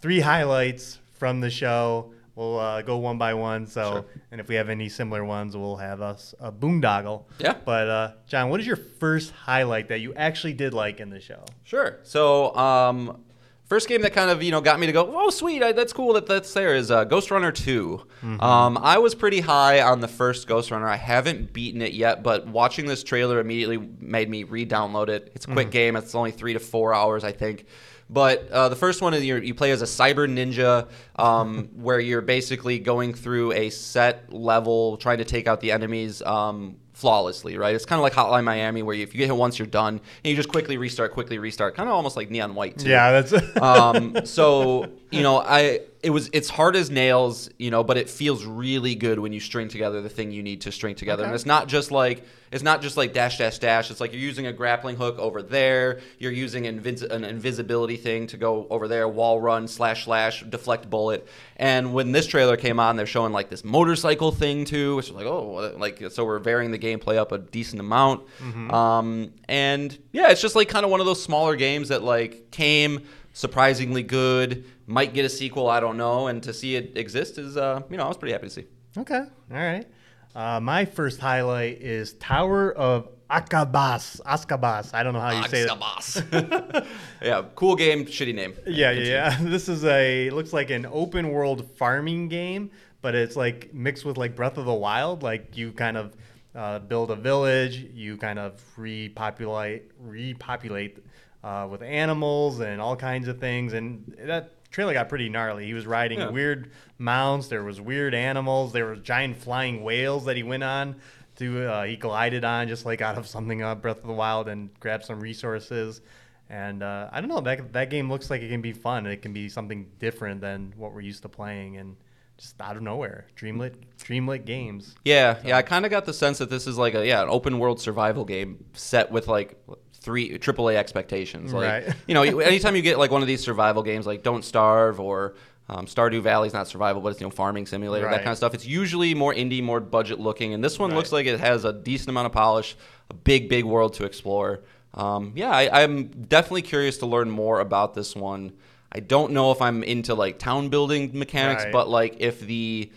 [0.00, 2.12] three highlights from the show.
[2.40, 3.66] We'll uh, go one by one.
[3.66, 4.04] So, Sure.
[4.32, 7.24] and if we have any similar ones, we'll have us a boondoggle.
[7.38, 7.54] Yeah.
[7.66, 11.20] But uh, Jon, what is your first highlight that you actually did like in the
[11.20, 11.44] show?
[11.64, 11.98] Sure.
[12.02, 13.24] So, um,
[13.66, 15.92] first game that kind of you know got me to go, oh sweet, I, that's
[15.92, 18.00] cool that that's there is uh, Ghostrunner 2
[18.40, 20.88] Um, I was pretty high on the first Ghostrunner.
[20.88, 25.30] I haven't beaten it yet, but watching this trailer immediately made me re-download it.
[25.34, 25.94] It's a quick game.
[25.94, 27.66] It's only three to four hours, I think.
[28.12, 32.00] But uh, the first one is you you play as a cyber ninja, um, where
[32.00, 37.56] you're basically going through a set level, trying to take out the enemies um, flawlessly.
[37.56, 37.72] Right?
[37.72, 39.94] It's kind of like Hotline Miami, where you, if you get hit once, you're done,
[39.94, 41.76] and you just quickly restart, quickly restart.
[41.76, 42.78] Kind of almost like Neon White.
[42.78, 42.88] Too.
[42.88, 43.56] Yeah, that's.
[43.62, 48.08] um, so you know, I it was it's hard as nails, you know, but it
[48.08, 51.34] feels really good when you string together the thing you need to string together, and
[51.34, 53.90] it's not just like it's not just like dash dash dash.
[53.90, 57.96] It's like you're using a grappling hook over there, you're using an, invis- an invisibility
[57.96, 61.28] thing to go over there, wall run slash slash deflect bullet.
[61.56, 65.12] And when this trailer came on, they're showing like this motorcycle thing too, which is
[65.14, 68.26] like oh, like so we're varying the gameplay up a decent amount.
[68.72, 72.50] Um, and yeah, it's just like kind of one of those smaller games that like
[72.50, 74.64] came surprisingly good.
[74.86, 76.28] Might get a sequel, I don't know.
[76.28, 78.66] And to see it exist is, uh, you know, I was pretty happy to see.
[78.98, 79.24] okay.
[79.50, 79.86] All right.
[80.34, 84.20] Uh, my first highlight is Tower of Akabas.
[84.22, 84.94] Askabas.
[84.94, 85.78] I don't know how you say that.
[85.78, 86.22] Boss.
[87.22, 88.54] yeah, cool game, shitty name.
[88.66, 89.38] Yeah, yeah, yeah.
[89.40, 92.70] This is a looks like an open world farming game,
[93.02, 95.22] but it's like mixed with like Breath of the Wild.
[95.22, 96.16] Like you kind of
[96.54, 100.98] uh, build a village, you kind of repopulate repopulate
[101.42, 105.66] uh, with animals and all kinds of things, and that trailer got pretty gnarly.
[105.66, 106.30] He was riding Yeah.
[106.30, 107.48] weird mounts.
[107.48, 108.72] There was weird animals.
[108.72, 110.96] There were giant flying whales that he went on.
[111.36, 114.46] To uh, he glided on just like out of something uh, Breath of the Wild
[114.48, 116.02] and grabbed some resources.
[116.50, 119.06] And uh, I don't know that that game looks like it can be fun.
[119.06, 121.96] It can be something different than what we're used to playing, and
[122.40, 124.94] just out of nowhere, dreamlit dreamlit games.
[125.04, 125.56] Yeah, yeah.
[125.56, 127.80] I kind of got the sense that this is like a yeah an open world
[127.80, 129.58] survival game set with like
[129.92, 131.52] three AAA expectations.
[131.52, 131.94] Like Right.
[132.06, 135.34] you know, anytime you get like one of these survival games like Don't Starve or
[135.68, 138.54] um, Stardew Valley's not survival, but it's you know farming simulator that kind of stuff.
[138.54, 141.72] It's usually more indie, more budget looking, and this one looks like it has a
[141.72, 142.76] decent amount of polish,
[143.10, 144.62] a big big world to explore.
[144.94, 148.54] Um, yeah, I, I'm definitely curious to learn more about this one.
[148.92, 151.72] I don't know if I'm into like town building mechanics, Right.
[151.72, 152.90] but like if the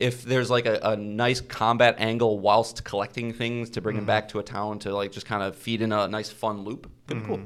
[0.00, 3.84] if there's like a, a nice combat angle whilst collecting things to Mm-hmm.
[3.84, 6.30] bring them back to a town to like just kind of feed in a nice
[6.30, 7.40] fun loop, could be cool.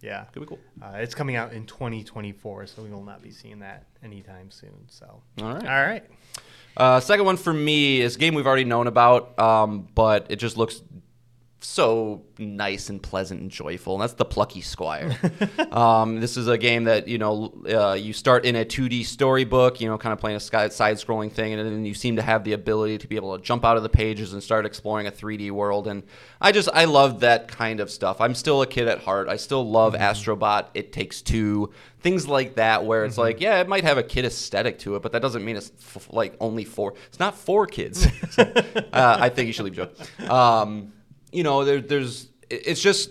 [0.00, 0.58] Yeah, Could be cool.
[0.82, 4.88] uh, it's coming out in 2024, so we will not be seeing that anytime soon.
[4.88, 5.62] So, All right.
[5.62, 6.04] all right.
[6.76, 10.36] Uh, second one for me is a game we've already known about, um, but it
[10.40, 10.82] just looks
[11.64, 15.16] so nice and pleasant and joyful, and that's the Plucky Squire.
[15.72, 19.80] um, this is a game that you know uh, you start in a 2D storybook,
[19.80, 22.52] you know, kind of playing a side-scrolling thing, and then you seem to have the
[22.52, 25.50] ability to be able to jump out of the pages and start exploring a 3D
[25.50, 25.86] world.
[25.86, 26.02] And
[26.40, 28.20] I just I love that kind of stuff.
[28.20, 29.28] I'm still a kid at heart.
[29.28, 30.66] I still love Astrobot.
[30.74, 31.70] It Takes Two.
[32.00, 35.02] Things like that, where it's like, yeah, it might have a kid aesthetic to it,
[35.02, 36.94] but that doesn't mean it's f- like only for.
[37.06, 38.08] It's not for kids.
[38.38, 39.88] uh, I think you should leave Joe.
[40.28, 40.92] Um,
[41.32, 43.10] you know, there, there's it's just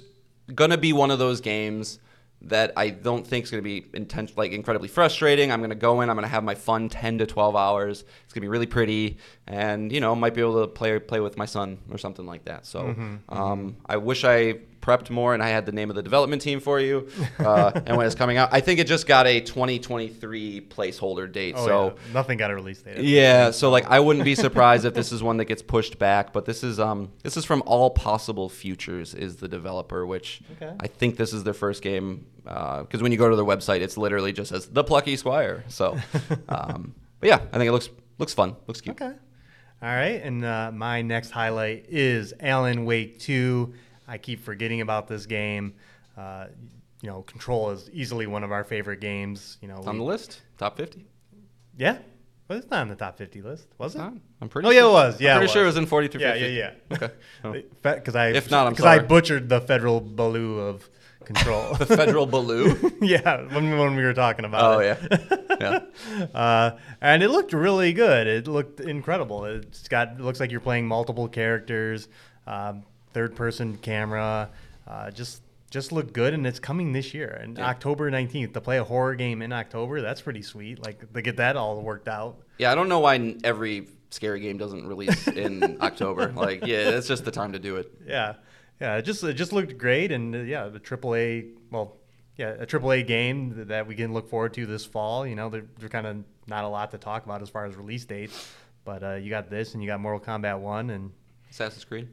[0.53, 1.99] gonna be one of those games
[2.43, 5.51] that I don't think is gonna be intense, like incredibly frustrating.
[5.51, 8.03] I'm gonna go in, I'm gonna have my fun 10 to 12 hours.
[8.23, 11.37] It's gonna be really pretty, and you know, might be able to play play with
[11.37, 12.65] my son or something like that.
[12.65, 12.95] So,
[13.29, 16.59] um, I wish I prepped more and I had the name of the development team
[16.59, 17.07] for you
[17.39, 18.49] uh, and when it's coming out.
[18.51, 21.55] I think it just got a 2023 placeholder date.
[21.57, 21.85] Oh, so.
[21.85, 22.13] yeah.
[22.13, 23.03] nothing got a release date.
[23.03, 26.33] Yeah, so like I wouldn't be surprised if this is one that gets pushed back,
[26.33, 30.73] but this is um this is from All Possible Futures is the developer, which Okay.
[30.79, 33.97] I think this is their first game because when you go to their website, it's
[33.97, 35.63] literally just says the Plucky Squire.
[35.67, 35.97] So,
[36.49, 39.01] um, but yeah, I think it looks looks fun, looks cute.
[39.01, 39.13] Okay.
[39.83, 40.21] All right.
[40.21, 43.73] And uh, my next highlight is Alan Wake 2.
[44.07, 45.73] I keep forgetting about this game.
[46.17, 46.47] Uh,
[47.01, 49.57] you know, Control is easily one of our favorite games.
[49.61, 51.05] You know, It's on the list, top fifty.
[51.77, 51.97] Yeah.
[52.47, 54.01] But it's not on the top 50 list, was it?
[54.01, 54.67] I'm pretty.
[54.67, 55.21] Oh, yeah, sure, it was.
[55.21, 55.77] Yeah, I'm pretty sure it was.
[55.77, 56.47] in 40 through Yeah, 50.
[56.53, 56.95] yeah, yeah.
[56.97, 57.09] Okay.
[57.45, 57.55] Oh.
[57.81, 60.89] Because I, If not, I'm because I butchered the federal baloo of
[61.23, 61.75] Control.
[61.79, 62.75] The Federal Baloo.
[63.01, 64.97] yeah, when, when we were talking about Oh it.
[65.61, 66.23] yeah, yeah.
[66.37, 68.27] uh, and it looked really good.
[68.27, 69.45] It looked incredible.
[69.45, 72.09] It's got it looks like you're playing multiple characters,
[72.47, 74.49] um, third person camera.
[74.87, 77.65] Uh, just just looked good, and it's coming this year, and Yeah.
[77.67, 78.53] October 19th.
[78.53, 80.83] To play a horror game in October, that's pretty sweet.
[80.83, 82.41] Like to get that all worked out.
[82.57, 86.33] Yeah, I don't know why every scary game doesn't release in October.
[86.35, 87.89] Like, yeah, it's just the time to do it.
[88.05, 88.33] Yeah,
[88.81, 88.97] yeah.
[88.97, 91.53] It just it just looked great, and uh, yeah, the AAA.
[91.71, 91.95] Well,
[92.37, 95.25] yeah, a AAA game that we can look forward to this fall.
[95.25, 97.75] You know, there, there's kind of not a lot to talk about as far as
[97.77, 98.51] release dates,
[98.83, 101.11] but uh, you got this, and you got Mortal Kombat One, and
[101.49, 102.09] Assassin's Creed.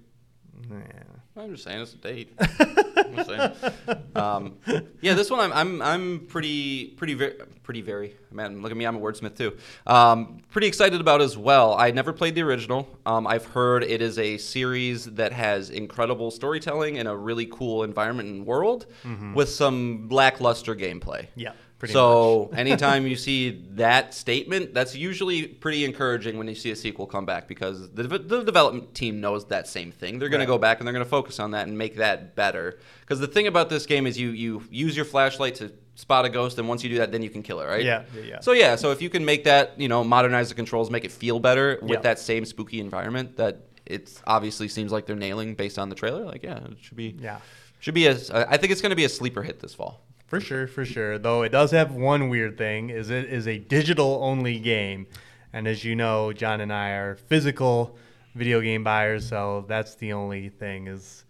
[0.71, 1.42] Yeah.
[1.42, 2.33] I'm just saying it's a date.
[2.40, 3.99] I'm just saying.
[4.16, 4.57] Um,
[5.01, 8.61] yeah, this one I'm I'm I'm pretty pretty very pretty very man.
[8.61, 9.57] Look at me, I'm a wordsmith too.
[9.87, 11.75] Um, pretty excited about as well.
[11.75, 12.88] I never played the original.
[13.07, 17.85] Um, I've heard it is a series that has incredible storytelling and a really cool
[17.85, 18.87] environment and world
[19.35, 21.27] with some lackluster gameplay.
[21.37, 26.70] Yeah, pretty so anytime you see that statement, that's usually pretty encouraging when you see
[26.70, 30.18] a sequel come back because the, the development team knows that same thing.
[30.18, 30.46] They're going Right.
[30.46, 32.78] to go back and they're going to focus on that and make that better.
[33.00, 36.28] Because the thing about this game is you you use your flashlight to spot a
[36.28, 37.84] ghost, and once you do that, then you can kill it, right?
[37.84, 38.40] Yeah, yeah, yeah.
[38.40, 41.10] So yeah, so if you can make that, you know, modernize the controls, make it
[41.10, 42.00] feel better with Yeah.
[42.00, 46.24] that same spooky environment that it obviously seems like they're nailing based on the trailer.
[46.24, 47.16] Like, yeah, it should be.
[47.18, 47.38] Yeah.
[47.80, 48.12] Should be a.
[48.32, 50.00] I think it's going to be a sleeper hit this fall.
[50.28, 51.18] For sure, for sure.
[51.18, 55.06] Though it does have one weird thing: is it is a digital only game,
[55.52, 57.96] and as you know, Jon and I are physical
[58.34, 60.86] video game buyers, so that's the only thing.
[60.86, 61.24] Is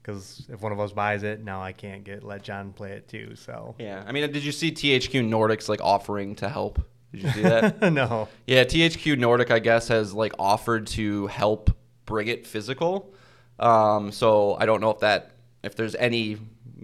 [0.00, 3.08] because if one of us buys it, now I can't get let Jon play it
[3.08, 3.34] too.
[3.34, 6.80] So Yeah, I mean, did you see THQ Nordic's like offering to help?
[7.12, 7.80] Did you see that?
[7.92, 11.70] no, yeah, THQ Nordic, I guess, has like offered to help
[12.06, 13.12] bring it physical.
[13.58, 15.32] Um, so I don't know if that
[15.64, 16.38] if there's any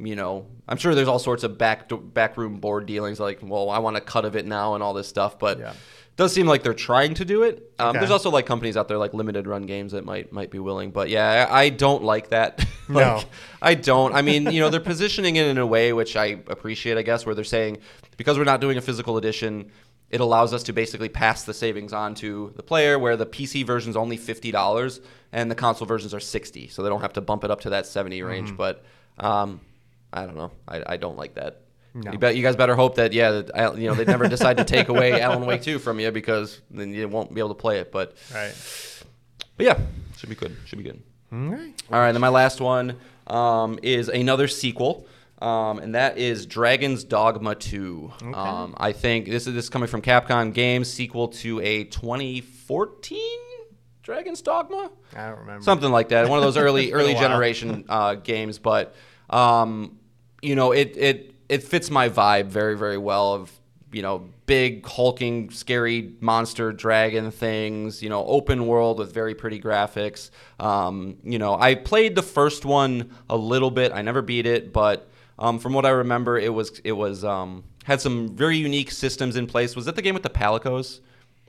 [0.06, 3.78] you know, I'm sure there's all sorts of back backroom board dealings like, well, I
[3.78, 5.72] want a cut of it now and all this stuff, but Yeah.
[6.16, 7.72] does seem like they're trying to do it.
[7.78, 7.98] Um, Okay.
[8.00, 10.90] There's also like companies out there like limited run games that might might be willing,
[10.90, 12.58] but yeah, I, I don't like that.
[12.88, 13.22] like, No.
[13.62, 14.14] I don't.
[14.14, 17.24] I mean, you know, they're positioning it in a way which I appreciate, I guess,
[17.26, 17.78] where they're saying
[18.16, 19.70] because we're not doing a physical edition,
[20.10, 23.64] it allows us to basically pass the savings on to the player, where the PC
[23.64, 25.00] version's only fifty dollars
[25.32, 27.70] and the console versions are sixty, so they don't have to bump it up to
[27.70, 28.48] that seventy range.
[28.48, 28.56] Mm-hmm.
[28.56, 28.84] But
[29.18, 29.60] um,
[30.12, 30.50] I don't know.
[30.66, 31.62] I, I don't like that.
[31.94, 32.12] No.
[32.12, 32.36] You bet.
[32.36, 35.20] You guys better hope that yeah, that, you know, they never decide to take away
[35.20, 37.90] Alan Wake two from you because then you won't be able to play it.
[37.90, 38.54] But Right.
[39.56, 39.78] but yeah,
[40.16, 40.56] should be good.
[40.66, 41.02] Should be good.
[41.32, 41.82] All right.
[41.92, 42.96] All right, then my last one
[43.26, 45.06] um, is another sequel,
[45.40, 48.12] um, and that is Dragon's Dogma 2.
[48.34, 53.18] Um, I think this is this is coming from Capcom Games, sequel to a 2014
[54.02, 55.62] Dragon's Dogma, I don't remember.
[55.62, 56.28] something like that.
[56.28, 58.94] One of those early It's been a early generation uh, games, but
[59.28, 59.98] um,
[60.42, 63.52] you know it it it fits my vibe very very well of
[63.92, 69.60] you know big hulking scary monster dragon things you know open world with very pretty
[69.60, 70.30] graphics.
[70.60, 73.92] Um, you know i played the first one a little bit.
[73.92, 77.64] I never beat it but um, from what i remember it was it was um,
[77.84, 79.74] had some very unique systems in place.
[79.74, 81.00] Was that the game with the palicos?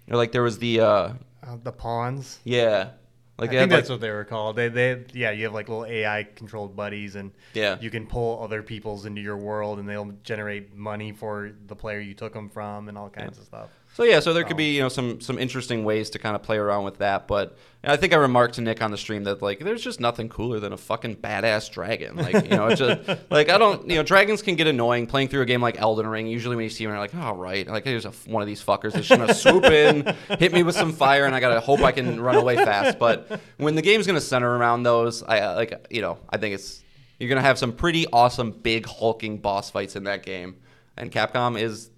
[0.09, 2.39] Or like there was the uh, Uh, the pawns.
[2.43, 2.89] yeah
[3.37, 4.55] like I think that's like, what they were called.
[4.55, 7.77] They, they, yeah, you have like little AI controlled buddies, and Yeah.
[7.81, 11.99] you can pull other people's into your world, and they'll generate money for the player
[11.99, 13.69] you took them from, and all kinds of stuff.
[13.93, 16.41] So yeah, so there could be you know some some interesting ways to kind of
[16.41, 19.41] play around with that, but I think I remarked to Nick on the stream that
[19.41, 22.15] like there's just nothing cooler than a fucking badass dragon.
[22.15, 25.27] Like you know, it's just like I don't you know dragons can get annoying playing
[25.27, 26.25] through a game like Elden Ring.
[26.25, 28.63] Usually when you see them, you're like, oh right, like there's a, one of these
[28.63, 31.91] fuckers that's gonna swoop in, hit me with some fire, and I gotta hope I
[31.91, 32.97] can run away fast.
[32.97, 36.55] But when the game's gonna center around those, I uh, like you know I think
[36.55, 36.81] it's
[37.19, 40.55] you're gonna have some pretty awesome big hulking boss fights in that game,
[40.97, 41.90] and Capcom is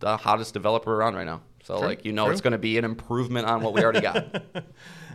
[0.00, 1.42] the hottest developer around right now.
[1.64, 2.32] So True, like you know true.
[2.32, 4.24] it's going to be an improvement on what we already got.
[4.54, 4.62] All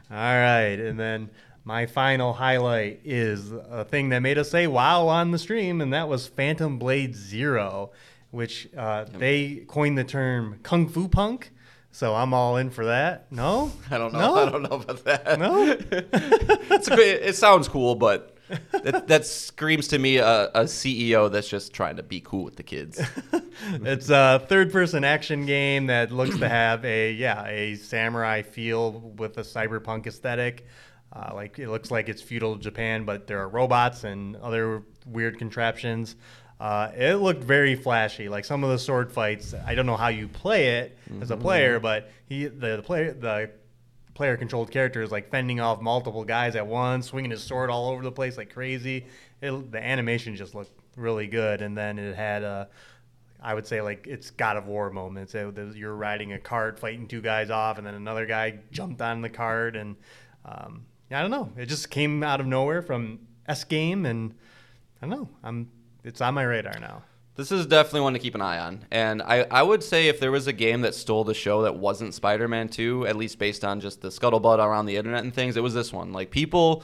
[0.10, 1.30] right, and then
[1.64, 5.94] my final highlight is a thing that made us say "wow" on the stream, and
[5.94, 7.92] that was Phantom Blade Zero,
[8.32, 11.52] which uh, they coined the term "kung fu punk."
[11.94, 13.32] So I'm all in for that.
[13.32, 14.20] No, I don't know.
[14.20, 14.36] No?
[14.36, 15.40] I don't know about that.
[15.40, 15.64] No?
[15.92, 18.31] it's a, bit- it sounds cool, but
[18.72, 22.56] that, that screams to me a, a CEO that's just trying to be cool with
[22.56, 23.02] the kids.
[23.64, 29.38] it's a third-person action game that looks to have a yeah a samurai feel with
[29.38, 30.66] a cyberpunk aesthetic.
[31.14, 35.38] Uh, like it looks like it's feudal Japan, but there are robots and other weird
[35.38, 36.16] contraptions.
[36.60, 38.30] Uh, it looked very flashy.
[38.30, 41.38] Like some of the sword fights, I don't know how you play it as a
[41.38, 43.50] player, but he the, the player the
[44.14, 47.90] player controlled character is like fending off multiple guys at once, swinging his sword all
[47.90, 49.06] over the place like crazy.
[49.42, 52.70] It, the animation just looked really good, and then it had a,
[53.42, 55.34] I would say like it's God of War moments.
[55.36, 59.22] It, you're riding a cart, fighting two guys off, and then another guy jumped on
[59.22, 59.96] the cart, and
[60.46, 61.52] um, I don't know.
[61.58, 64.34] It just came out of nowhere from S Game, and
[65.02, 65.30] I don't know.
[65.44, 65.72] I'm
[66.04, 67.04] it's on my radar now.
[67.36, 68.86] This is definitely one to keep an eye on.
[68.92, 71.76] And I, I would say if there was a game that stole the show that
[71.76, 75.34] wasn't Spider Man 2, at least based on just the scuttlebutt around the internet and
[75.34, 76.12] things, it was this one.
[76.12, 76.84] Like, people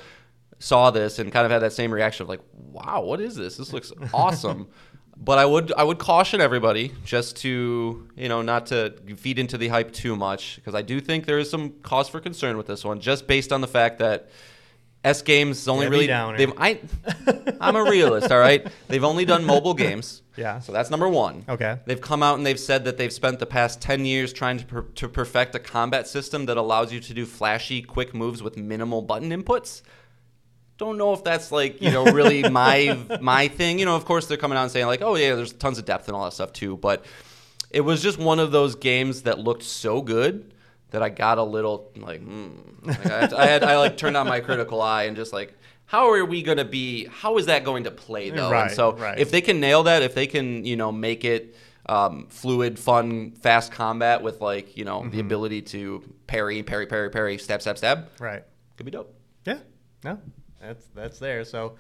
[0.59, 3.57] saw this and kind of had that same reaction of like, wow, what is this?
[3.57, 4.69] This looks awesome.
[5.17, 9.57] but I would I would caution everybody just to, you know, not to feed into
[9.57, 12.67] the hype too much because I do think there is some cause for concern with
[12.67, 14.29] this one just based on the fact that
[15.03, 16.07] S Games is only Debbie really
[16.37, 16.79] they've I
[17.61, 18.67] I'm a realist, all right?
[18.87, 20.21] They've only done mobile games.
[20.35, 20.59] Yeah.
[20.59, 21.45] So that's number 1.
[21.49, 21.79] Okay.
[21.85, 24.65] They've come out and they've said that they've spent the past 10 years trying to,
[24.65, 28.57] per- to perfect a combat system that allows you to do flashy, quick moves with
[28.57, 29.81] minimal button inputs.
[30.77, 33.79] Don't know if that's like, you know, really my my thing.
[33.79, 35.85] You know, of course they're coming out and saying like, "Oh yeah, there's tons of
[35.85, 37.03] depth and all that stuff too." But
[37.71, 40.53] it was just one of those games that looked so good
[40.91, 42.51] that I got a little like, hmm.
[42.83, 45.53] Like, I, had, I had I like turned on my critical eye and just like,
[45.85, 47.05] how are we going to be?
[47.05, 48.51] How is that going to play though?
[48.51, 49.17] Right, and so right.
[49.17, 51.55] if they can nail that, if they can, you know, make it
[51.87, 55.09] um, fluid, fun, fast combat with like, you know, Mm-hmm.
[55.11, 58.43] the ability to parry, parry, parry, parry, stab, stab, stab, Right.
[58.75, 59.13] could be dope.
[59.45, 59.59] Yeah,
[60.03, 60.19] no,
[60.61, 61.45] that's that's there.
[61.45, 61.75] So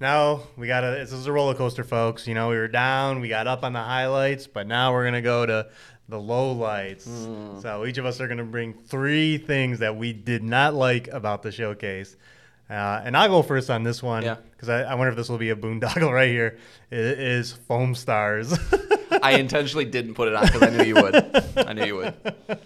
[0.00, 0.88] now we got to.
[0.88, 2.26] This is a roller coaster, folks.
[2.26, 5.22] You know, we were down, we got up on the highlights, but now we're gonna
[5.22, 5.68] go to
[6.08, 7.04] the low lights.
[7.06, 7.58] Hmm.
[7.60, 11.42] So each of us are gonna bring three things that we did not like about
[11.42, 12.16] the showcase.
[12.68, 14.36] Uh, and I'll go first on this one Yeah.
[14.52, 16.58] because I, I wonder if this will be a boondoggle right here.
[16.90, 18.58] It is Foamstars.
[19.22, 21.14] I intentionally didn't put it on because I knew you would.
[21.56, 22.14] I knew you would.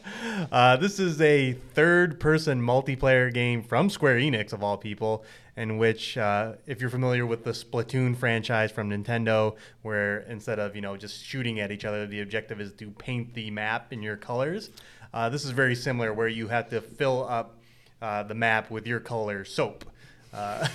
[0.50, 5.22] Uh, this is a third person multiplayer game from Square Enix, of all people.
[5.60, 10.74] In which, uh, if you're familiar with the Splatoon franchise from Nintendo, where instead of
[10.74, 14.02] you know just shooting at each other, the objective is to paint the map in
[14.02, 14.70] your colors.
[15.12, 17.58] Uh, this is very similar, where you have to fill up
[18.00, 19.84] uh, the map with your color soap.
[20.32, 20.66] Uh,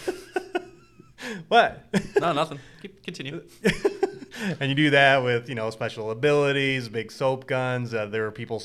[1.47, 1.83] what?
[2.19, 2.59] No, nothing.
[2.83, 3.41] Keep, continue.
[4.59, 7.91] and you do that with you know special abilities, big soap guns.
[7.91, 8.61] Uh, there were people,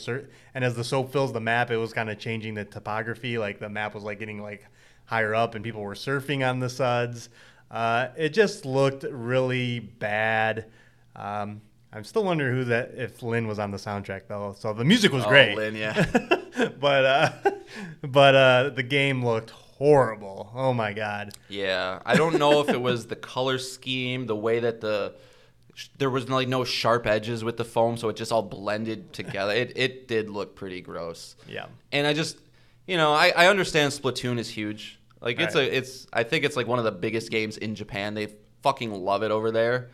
[0.55, 3.39] and as the soap fills the map, it was kind of changing the topography.
[3.39, 4.67] Like the map was like getting like
[5.11, 7.29] higher up, and people were surfing on the suds.
[7.69, 10.67] Uh, it just looked really bad.
[11.17, 11.61] Um,
[11.93, 14.55] I'm still wondering who that if Lynn was on the soundtrack though.
[14.57, 16.07] So the music was Oh, great, Lynn, yeah.
[16.81, 17.33] but uh,
[18.03, 20.53] but uh, the game looked horrible.
[20.55, 21.33] Oh my god.
[21.49, 25.15] Yeah, I don't know if it was the color scheme, the way that the
[25.99, 29.53] there was like no sharp edges with the foam, so it just all blended together.
[29.53, 31.35] It it did look pretty gross.
[31.49, 31.67] Yeah.
[31.91, 32.39] And I just,
[32.87, 35.00] you know, I, I understand Splatoon is huge.
[35.21, 35.71] Like it's Right.
[35.71, 38.15] a it's I think it's like one of the biggest games in Japan.
[38.15, 38.29] They
[38.63, 39.91] fucking love it over there.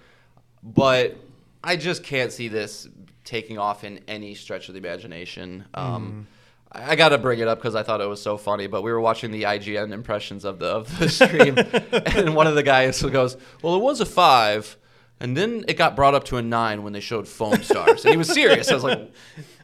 [0.63, 1.17] But
[1.63, 2.89] I just can't see this
[3.25, 5.65] taking off in any stretch of the imagination.
[5.75, 6.27] Um,
[6.73, 8.67] I, I got to bring it up because I thought it was so funny.
[8.69, 11.57] But we were watching the IGN impressions of the of the stream,
[12.17, 14.77] and one of the guys goes, "Well, it was a five,
[15.21, 18.17] and then it got brought up to a nine when they showed Foamstars." And he
[18.17, 18.71] was serious.
[18.71, 19.13] I was like,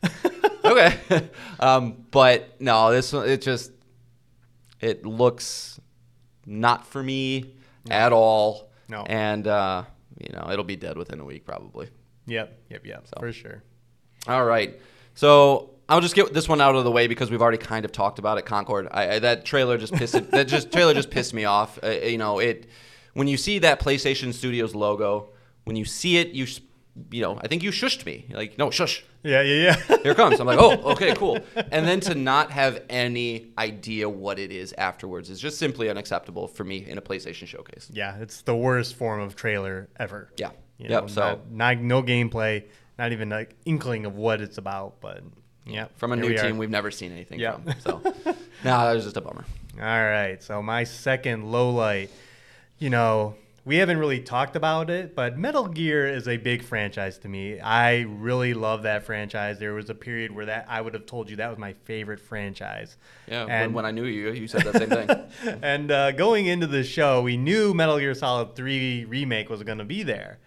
[0.65, 0.99] "Okay,"
[1.61, 3.71] um, but no, this one it just
[4.83, 5.81] it looks
[6.45, 7.55] not for me
[7.91, 8.71] at all.
[8.89, 9.05] No.
[9.07, 9.85] and uh,
[10.19, 11.89] you know it'll be dead within a week probably.
[12.27, 12.61] Yep.
[12.69, 12.87] Yep.
[12.87, 13.09] Yep.
[13.19, 13.63] For sure.
[14.29, 14.79] All right.
[15.15, 17.93] So I'll just get this one out of the way because we've already kind of
[17.93, 18.47] talked about it.
[18.47, 18.89] Concord.
[18.91, 20.31] I, I, that trailer just pissed.
[20.31, 21.79] that just trailer just pissed me off.
[21.83, 22.69] Uh, you know it.
[23.15, 25.31] When you see that PlayStation Studios logo,
[25.65, 26.47] when you see it, you
[27.11, 28.27] you know I think you shushed me.
[28.29, 29.05] You're like no shush.
[29.23, 29.43] Yeah.
[29.43, 29.77] Yeah.
[29.89, 29.97] Yeah.
[30.03, 30.41] Here it comes.
[30.41, 31.39] I'm like, oh, okay, cool.
[31.71, 36.49] And then to not have any idea what it is afterwards is just simply unacceptable
[36.49, 37.89] for me in a PlayStation showcase.
[37.93, 40.31] Yeah, it's the worst form of trailer ever.
[40.37, 40.51] Yeah.
[40.79, 41.21] You Yep, know, so-
[41.51, 42.65] not, not- no gameplay,
[42.99, 45.01] not even like inkling of what it's about.
[45.01, 45.23] But
[45.67, 46.43] yeah, From a new we are.
[46.43, 47.59] team we've never seen anything Yeah.
[47.59, 47.75] from.
[47.81, 48.35] So, no,
[48.65, 49.45] that was just a bummer.
[49.79, 52.11] All right, so my second low light,
[52.81, 57.19] you know, we haven't really talked about it, but Metal Gear is a big franchise
[57.19, 57.61] to me.
[57.61, 59.61] I really love that franchise.
[59.61, 62.19] There was a period where that I would have told you that was my favorite
[62.19, 62.97] franchise.
[63.29, 65.59] Yeah, when, And- when I knew you, you said that same thing.
[65.63, 69.79] and uh, going into the show, we knew Metal Gear Solid 3 remake was going
[69.79, 70.39] to be there.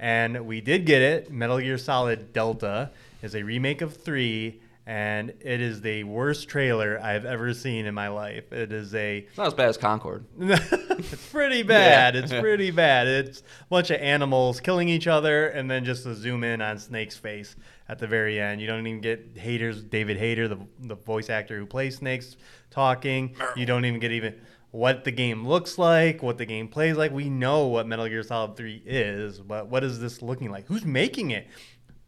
[0.00, 1.30] And we did get it.
[1.30, 2.90] Metal Gear Solid Delta
[3.22, 7.94] is a remake of 3, and it is the worst trailer I've ever seen in
[7.94, 8.52] my life.
[8.52, 9.18] It is a.
[9.18, 10.26] It's not as bad as Concord.
[10.38, 12.14] it's pretty bad.
[12.14, 12.22] Yeah.
[12.22, 13.06] It's pretty bad.
[13.06, 16.78] It's a bunch of animals killing each other, and then just a zoom in on
[16.78, 17.56] Snake's face
[17.88, 18.60] at the very end.
[18.60, 22.36] You don't even get Hayter's, David Hayter, the, the voice actor who plays Snakes,
[22.70, 23.36] talking.
[23.56, 24.34] You don't even get even
[24.70, 27.12] what the game looks like, what the game plays like.
[27.12, 30.66] We know what Metal Gear Solid 3 is, but what is this looking like?
[30.66, 31.46] Who's making it?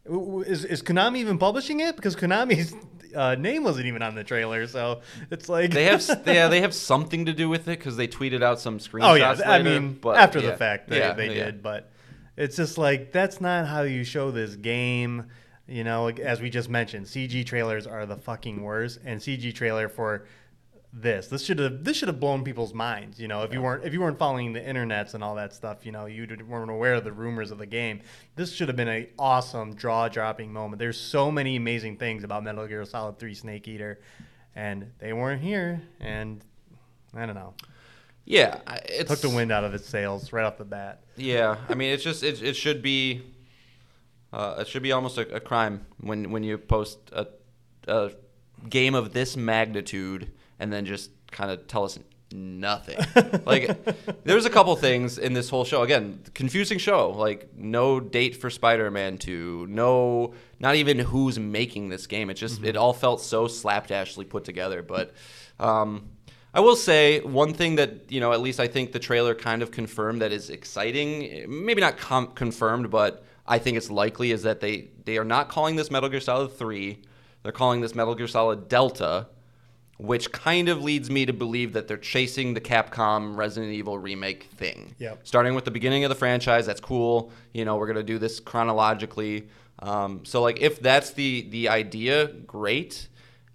[0.09, 1.95] Is, is Konami even publishing it?
[1.95, 2.73] Because Konami's
[3.15, 5.01] uh, name wasn't even on the trailer, so
[5.31, 8.43] it's like They have, yeah, they have something to do with it because they tweeted
[8.43, 9.03] out some screenshots.
[9.03, 10.51] Oh yeah, I mean but after yeah.
[10.51, 11.45] the fact they, Yeah, they yeah.
[11.45, 11.91] did, but
[12.35, 15.25] it's just like that's not how you show this game.
[15.67, 19.53] You know, like, as we just mentioned, CG trailers are the fucking worst, and CG
[19.53, 20.25] trailer for
[20.99, 23.19] this this should have this should have blown people's minds.
[23.19, 25.85] You know, if you weren't if you weren't following the internets and all that stuff,
[25.85, 28.01] you know, you didn't- weren't aware of the rumors of the game.
[28.35, 30.79] This should have been an awesome jaw dropping moment.
[30.79, 33.99] There's so many amazing things about Metal Gear Solid 3 Snake Eater,
[34.55, 36.43] and they weren't here, and
[37.13, 37.53] I don't know
[38.25, 41.03] Yeah, it took the wind out of its sails right off the bat.
[41.15, 43.21] Yeah, I mean, it's just it, it should be
[44.33, 47.27] uh, it should be almost a, a crime when when you post a,
[47.87, 48.11] a
[48.69, 51.99] game of this magnitude and then just kind of tell us
[52.31, 52.97] nothing.
[53.45, 55.83] like there's a couple things in this whole show.
[55.83, 57.11] Again, confusing show.
[57.11, 62.29] Like no date for Spider-Man 2, no not even who's making this game.
[62.29, 65.13] It just it all felt so slapdashly put together, but
[65.59, 66.09] um
[66.53, 69.61] I will say one thing that you know, at least I think the trailer kind
[69.61, 71.45] of confirmed that is exciting.
[71.47, 75.49] Maybe not com- confirmed, but I think it's likely is that they they are not
[75.49, 77.03] calling this Metal Gear Solid Three.
[77.43, 79.27] They're calling this Metal Gear Solid Delta,
[79.97, 84.43] which kind of leads me to believe that they're chasing the Capcom Resident Evil remake
[84.55, 84.93] thing.
[84.99, 85.21] Yep.
[85.27, 87.31] Starting with the beginning of the franchise, that's cool.
[87.53, 89.47] You know, we're gonna do this chronologically.
[89.79, 93.07] Um, so like, if that's the the idea, great.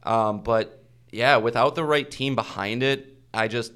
[0.02, 3.72] Um, but yeah, without the right team behind it, I just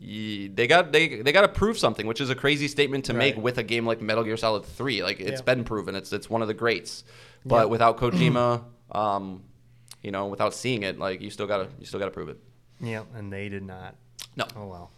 [0.00, 3.36] they got they they got to prove something, which is a crazy statement to make
[3.36, 5.02] with a game like Metal Gear Solid Three.
[5.02, 5.54] Like it's Yeah.
[5.54, 7.04] been proven, it's it's one of the greats.
[7.44, 7.64] But Yeah.
[7.66, 9.42] without Kojima, um,
[10.02, 12.38] you know, without seeing it, like you still gotta you still gotta prove it.
[12.80, 13.94] Yeah, and they did not.
[14.36, 14.46] No.
[14.56, 14.90] Oh well.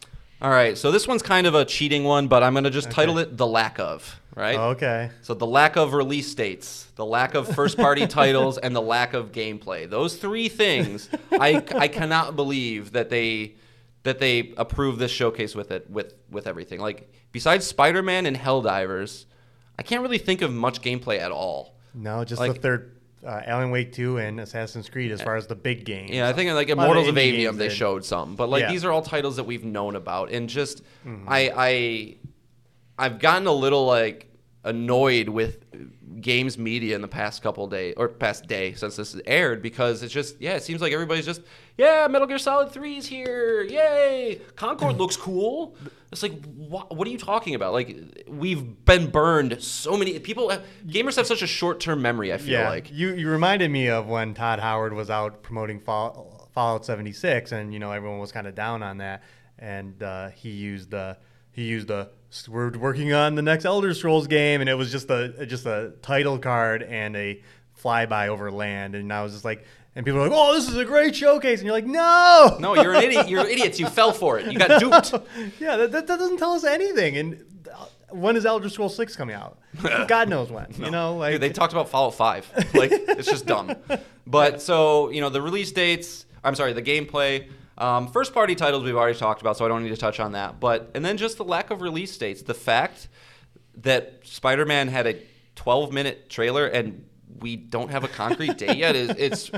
[0.42, 3.18] All right, so this one's kind of a cheating one, but I'm gonna just title
[3.18, 4.56] it "The Lack of." Right.
[4.56, 5.10] Oh, okay.
[5.22, 9.32] So the lack of release dates, the lack of first-party titles, and the lack of
[9.32, 9.90] gameplay.
[9.90, 13.56] Those three things, I, I cannot believe that they
[14.04, 16.80] that they approve this showcase with it with with everything.
[16.80, 19.26] Like besides Spider-Man and Helldivers,
[19.78, 21.74] I can't really think of much gameplay at all.
[21.92, 22.96] No, just Like- the third
[23.26, 26.10] uh, Alan Wake 2 and Assassin's Creed as far as the big games.
[26.10, 28.70] Yeah, I think like Immortals of indie Aveum they showed some, but like Yeah.
[28.72, 31.26] these are all titles that we've known about, and just Mm-hmm.
[31.28, 32.16] I I
[32.98, 34.26] I've gotten a little like
[34.64, 35.64] annoyed with
[36.20, 40.12] games media in the past couple days or past day since this aired because it's
[40.12, 41.40] just yeah it seems like everybody's just
[41.80, 43.62] yeah Metal Gear Solid 3's here.
[43.62, 44.40] Yay!
[44.56, 45.76] Concord looks cool.
[46.12, 47.72] It's like what, what are you talking about?
[47.72, 50.50] Like we've been burned so many people
[50.86, 52.92] gamers have such a short term memory I feel Yeah, like.
[52.92, 57.72] you you reminded me of when Todd Howard was out promoting Fall, Fallout 76, and
[57.72, 59.22] you know everyone was kind of down on that,
[59.58, 61.16] and uh, he used the
[61.52, 62.10] he used the
[62.48, 65.92] we're working on the next Elder Scrolls game, and it was just a just a
[66.02, 67.40] title card and a
[67.80, 69.64] flyby over land, and I was just like.
[69.96, 72.74] And people are like, "Oh, this is a great showcase," and you're like, "No, no
[72.74, 75.12] you're an idiot you're idiots you fell for it you got duped
[75.60, 79.16] yeah, that, that, that doesn't tell us anything." And uh, when is Elder Scrolls Six
[79.16, 79.58] coming out?
[80.08, 80.66] God knows when.
[80.78, 82.74] You know, like Dude, they talked about Fallout 5.
[82.74, 83.74] Like, it's just dumb.
[84.26, 88.84] But so, you know, the release dates, I'm sorry, the gameplay, um, first party titles
[88.84, 90.60] we've already talked about, so I don't need to touch on that.
[90.60, 92.42] But, and then just the lack of release dates.
[92.42, 93.08] The fact
[93.78, 95.20] that Spider Man had a
[95.56, 97.04] 12 minute trailer and
[97.40, 99.50] we don't have a concrete date yet is, it's,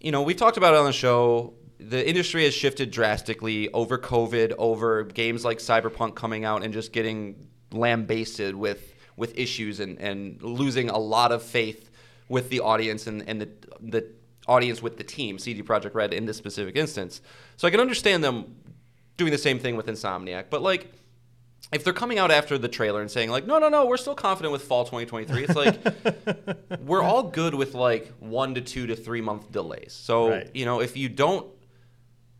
[0.00, 1.54] you know, we've talked about it on the show.
[1.80, 6.92] The industry has shifted drastically over COVID, over games like Cyberpunk coming out and just
[6.92, 11.90] getting lambasted with with issues and, and losing a lot of faith
[12.28, 13.48] with the audience and, and the
[13.80, 14.06] the
[14.46, 17.20] audience with the team, CD Projekt Red in this specific instance.
[17.56, 18.56] So I can understand them
[19.16, 20.90] doing the same thing with Insomniac, but like
[21.72, 24.14] if they're coming out after the trailer and saying like no no no we're still
[24.14, 28.96] confident with fall 2023 it's like we're all good with like one to two to
[28.96, 29.92] three month delays.
[29.92, 30.50] So Right.
[30.54, 31.46] you know if you don't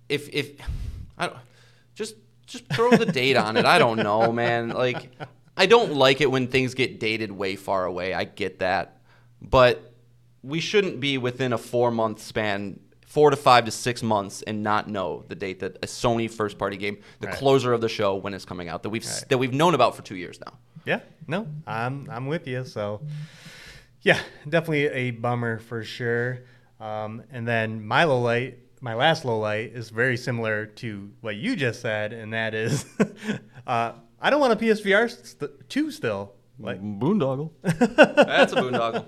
[0.09, 0.53] if if
[1.19, 1.37] i don't
[1.95, 2.15] just
[2.47, 3.67] just throw the date on it.
[3.67, 4.71] I don't know man.
[4.71, 5.11] Like
[5.57, 8.15] i don't like it when things get dated way far away.
[8.15, 9.01] I get that.
[9.43, 9.93] But
[10.43, 14.63] we shouldn't be within a four month span four to five to six months and
[14.63, 17.37] not know the date that a sony first party game the Right.
[17.37, 19.25] closer of the show when it's coming out that we've Right.
[19.31, 20.53] that we've known about for two years now
[20.85, 22.65] Yeah, no, I'm I'm with you.
[22.65, 23.01] So,
[24.03, 26.41] yeah, definitely a bummer for sure.
[26.81, 31.35] Um, and then my low light, my last low light, is very similar to what
[31.37, 32.87] you just said, and that is,
[33.67, 36.33] uh, I don't want a PSVR st- two still.
[36.61, 39.05] Like, boondoggle that's a boondoggle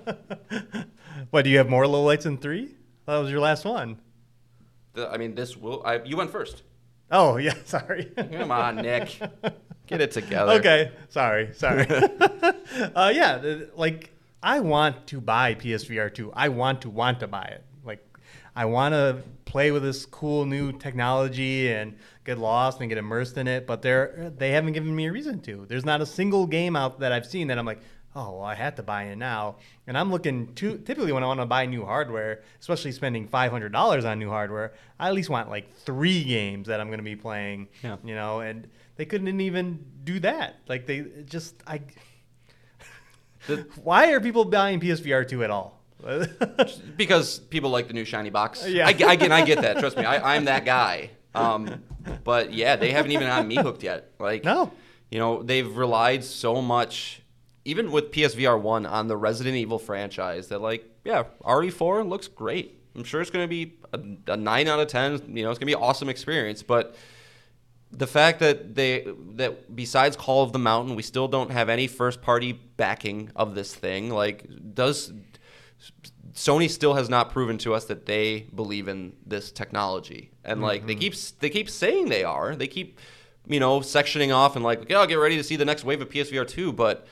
[1.31, 2.75] what do you have more low lights than three?
[3.11, 3.97] That was your last one.
[4.93, 5.83] The- I mean, this will.
[5.85, 6.63] I, you went first.
[7.11, 8.05] Oh yeah, sorry.
[8.15, 9.19] Come on, Nick.
[9.85, 10.53] Get it together.
[10.53, 11.85] Okay, sorry, sorry.
[12.95, 16.31] uh, yeah, th- like I want to buy PSVR 2.
[16.33, 17.65] I want to want to buy it.
[17.83, 18.01] Like
[18.55, 23.37] I want to play with this cool new technology and get lost and get immersed
[23.37, 25.65] in it, but they're they haven't given me a reason to.
[25.67, 27.81] There's not a single game out that I've seen that I'm like,
[28.15, 29.55] oh, well, I had to buy it now.
[29.87, 34.05] And I'm looking to typically when I want to buy new hardware, especially spending $500
[34.09, 37.15] on new hardware, I at least want like three games that I'm going to be
[37.15, 37.69] playing.
[37.83, 37.97] Yeah.
[38.03, 40.57] You know, and they couldn't even do that.
[40.67, 41.81] Like they just I.
[43.47, 45.79] The- Why are people buying PSVR two at all?
[46.97, 48.67] Because people like the new shiny box.
[48.67, 48.85] Yeah.
[48.85, 49.79] I, I get, I get that.
[49.79, 51.11] Trust me, I, I'm that guy.
[51.33, 51.81] Um,
[52.23, 54.11] but yeah, they haven't even gotten me hooked yet.
[54.19, 54.71] Like, No.
[55.09, 57.20] you know, they've relied so much,
[57.65, 60.47] even with PSVR one, on the Resident Evil franchise.
[60.47, 62.79] That like, yeah, RE4 looks great.
[62.95, 65.13] I'm sure it's going to be a, a nine out of ten.
[65.35, 66.63] You know, it's going to be an awesome experience.
[66.63, 66.95] But
[67.91, 71.87] the fact that they that besides Call of the Mountain, we still don't have any
[71.87, 74.09] first party backing of this thing.
[74.09, 75.13] Like, does
[76.33, 80.85] Sony still has not proven to us that they believe in this technology, and like
[80.85, 80.99] they mm-hmm.
[80.99, 82.55] keep they keep saying they are.
[82.55, 82.99] They keep
[83.47, 86.01] you know sectioning off and like, okay, I'll get ready to see the next wave
[86.01, 87.07] of PSVR two, but.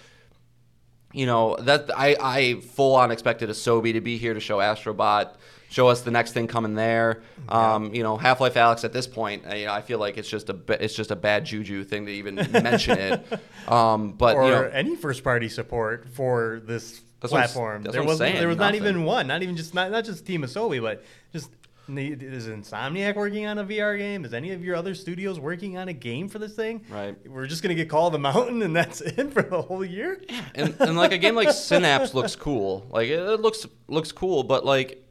[1.12, 5.34] You know that I, I full on expected Asobi to be here to show Astrobot,
[5.70, 7.22] show us the next thing coming there.
[7.48, 10.50] Um, you know, Half Life Alyx at this point, I, I feel like it's just
[10.50, 13.40] a it's just a bad juju thing to even mention it.
[13.68, 17.84] Um, but or you know, any first party support for this That's what I'm platform.
[17.84, 20.80] there was there was not even one, not even just not, not just Team Asobi,
[20.82, 21.04] but
[21.34, 21.50] just
[21.98, 24.26] is Insomniac working on a VR game?
[24.26, 26.86] Is any of your other studios working on a game for this thing?
[26.90, 27.16] Right.
[27.28, 30.22] We're just gonna get Call the Mountain and that's it for the whole year.
[30.56, 32.88] and, and like a game like Synapse looks cool.
[32.90, 35.04] Like it, it looks looks cool, but like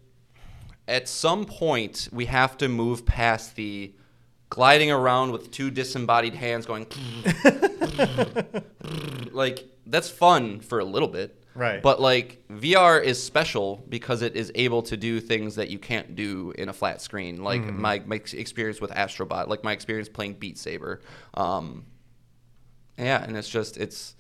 [0.87, 3.95] at some point we have to move past the
[4.51, 6.83] gliding around with two disembodied hands going
[9.33, 11.38] like that's fun for a little bit.
[11.59, 11.83] Right.
[11.83, 16.15] But like VR is special because it is able to do things that you can't
[16.15, 17.43] do in a flat screen.
[17.43, 17.81] Like Mm-hmm.
[17.83, 21.01] my, my experience with Astrobot, like my experience playing Beat Saber.
[21.35, 21.85] Um,
[22.97, 24.15] yeah, and it's just it's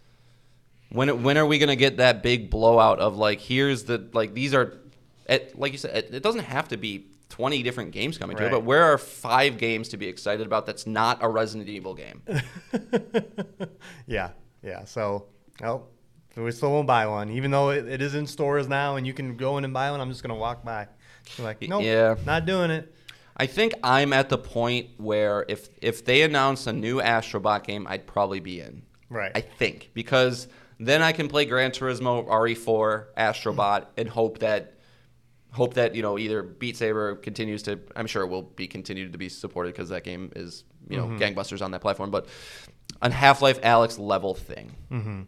[0.90, 4.34] when it, when are we gonna get that big blowout of like here's the like
[4.34, 4.74] these are
[5.28, 8.46] it, like you said it, it doesn't have to be 20 different games coming to
[8.46, 11.94] it but where are five games to be excited about that's not a Resident Evil
[11.94, 12.22] game
[14.06, 14.30] yeah,
[14.62, 14.84] yeah.
[14.84, 15.26] So,
[15.60, 15.88] well,
[16.44, 19.12] we still won't buy one, even though it, it is in stores now, and you
[19.12, 20.00] can go in and buy one.
[20.00, 20.88] I'm just gonna walk by.
[21.36, 22.16] Be like, nope, yeah.
[22.24, 22.94] not doing it.
[23.36, 27.86] I think I'm at the point where if if they announce a new Astrobot game
[27.88, 29.32] I'd probably be in Right.
[29.34, 34.74] I think because then I can play Gran Turismo RE4 Astrobot and hope that
[35.50, 39.12] hope that you know either Beat Saber continues to I'm sure it will be continued
[39.12, 41.18] to be supported because that game is you know mm-hmm.
[41.18, 42.26] gangbusters on that platform but
[43.00, 45.22] on Half-Life Alyx level thing mm-hmm.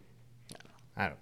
[1.01, 1.19] I don't.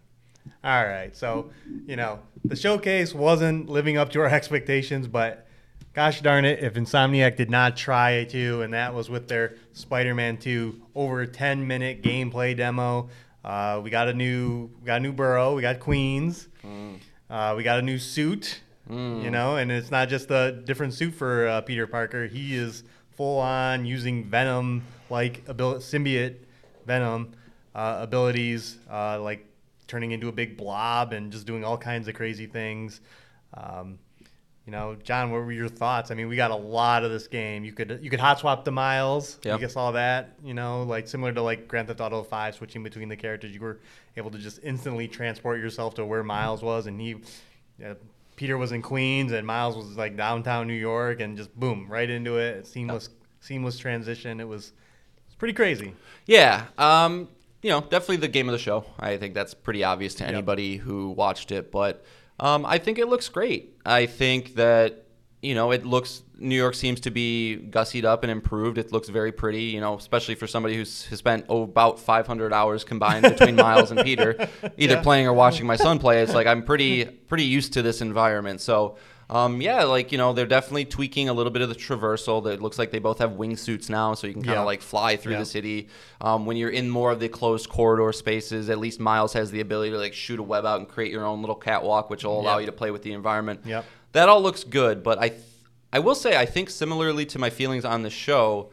[0.64, 1.14] All right.
[1.14, 1.51] So,
[1.87, 5.47] you know, the showcase wasn't living up to our expectations, but
[5.95, 10.14] gosh darn it, if Insomniac did not try to, and that was with their Spider
[10.14, 13.09] Man 2 over 10 minute gameplay demo.
[13.45, 16.49] Uh, we got a new we got a new borough, we got Queens.
[17.31, 18.61] Uh, we got a new suit,
[19.22, 22.26] you know, and it's not just a different suit for uh, Peter Parker.
[22.26, 22.83] He is
[23.16, 26.37] full on using Venom like ability, symbiote
[26.87, 27.33] Venom
[27.74, 29.47] uh, abilities, uh, like
[29.89, 33.01] turning into a big blob and just doing all kinds of crazy things.
[33.55, 33.99] Um,
[34.68, 36.11] you know, Jon, what were your thoughts?
[36.11, 37.64] I mean, we got a lot of this game.
[37.64, 39.39] You could you could hot swap the miles.
[39.43, 39.55] Yeah.
[39.55, 40.34] You guess all that.
[40.45, 43.55] You know, like similar to like Grand Theft Auto Five, switching between the characters.
[43.55, 43.80] You were
[44.18, 47.14] able to just instantly transport yourself to where Miles was, and he,
[47.82, 47.95] uh,
[48.36, 52.11] Peter was in Queens, and Miles was like downtown New York, and just boom, right
[52.11, 52.66] into it.
[52.66, 53.09] Seamless,
[53.41, 54.39] seamless transition.
[54.39, 54.72] It was,
[55.26, 55.95] it's pretty crazy.
[56.26, 57.28] Yeah, um,
[57.63, 58.85] you know, definitely the game of the show.
[58.99, 61.71] I think that's pretty obvious to anybody who watched it.
[61.73, 62.05] But
[62.41, 63.77] um, I think it looks great.
[63.85, 65.05] I think that
[65.43, 66.23] you know it looks.
[66.41, 68.79] New York seems to be gussied up and improved.
[68.79, 69.65] It looks very pretty.
[69.65, 73.91] You know, especially for somebody who's has spent oh, about 500 hours combined between Miles
[73.91, 74.37] and Peter,
[74.77, 75.03] either Yeah.
[75.03, 76.23] playing or watching my son play.
[76.23, 78.61] It's like I'm pretty pretty used to this environment.
[78.61, 78.97] So.
[79.31, 82.43] Um, yeah, like you know, they're definitely tweaking a little bit of the traversal.
[82.45, 84.66] That looks like they both have wingsuits now, so you can kind of Yeah.
[84.66, 85.41] like fly through Yeah.
[85.41, 85.89] the city.
[86.22, 89.61] Um, when you're in more of the closed corridor spaces, at least Miles has the
[89.61, 92.41] ability to like shoot a web out and create your own little catwalk, which will
[92.41, 92.61] allow Yep.
[92.61, 93.61] you to play with the environment.
[93.66, 93.85] Yep.
[94.12, 95.43] That all looks good, but I, th-
[95.93, 98.70] I will say, I think similarly to my feelings on the show,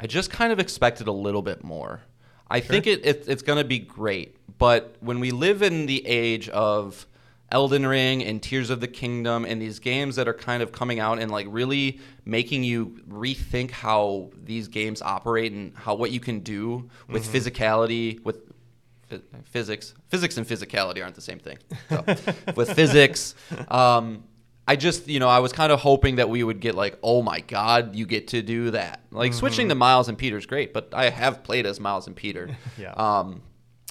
[0.00, 2.00] I just kind of expected a little bit more.
[2.50, 6.04] I think it, it it's going to be great, but when we live in the
[6.06, 7.06] age of
[7.52, 10.98] Elden Ring and Tears of the Kingdom and these games that are kind of coming
[10.98, 16.18] out and like really making you rethink how these games operate and how what you
[16.18, 18.38] can do with physicality with
[19.08, 21.58] phy- physics physics and physicality aren't the same thing.
[21.90, 22.02] So,
[22.56, 23.34] with physics
[23.68, 24.24] um,
[24.66, 27.20] i just you know i was kind of hoping that we would get like oh
[27.22, 29.00] my god you get to do that.
[29.10, 32.48] Like switching to miles and peter's great but i have played as miles and peter.
[32.78, 32.92] Yeah.
[32.92, 33.42] um,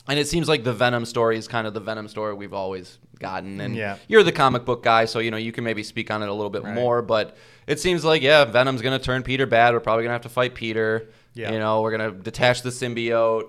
[0.07, 2.97] and it seems like the Venom story is kind of the Venom story we've always
[3.19, 3.61] gotten.
[3.61, 3.97] And Yeah.
[4.07, 6.33] you're the comic book guy, so you know you can maybe speak on it a
[6.33, 6.73] little bit Right.
[6.73, 7.01] more.
[7.01, 7.37] But
[7.67, 9.73] it seems like yeah, Venom's gonna turn Peter bad.
[9.73, 11.09] We're probably gonna have to fight Peter.
[11.33, 11.51] Yeah.
[11.53, 13.45] You know, we're gonna detach the symbiote.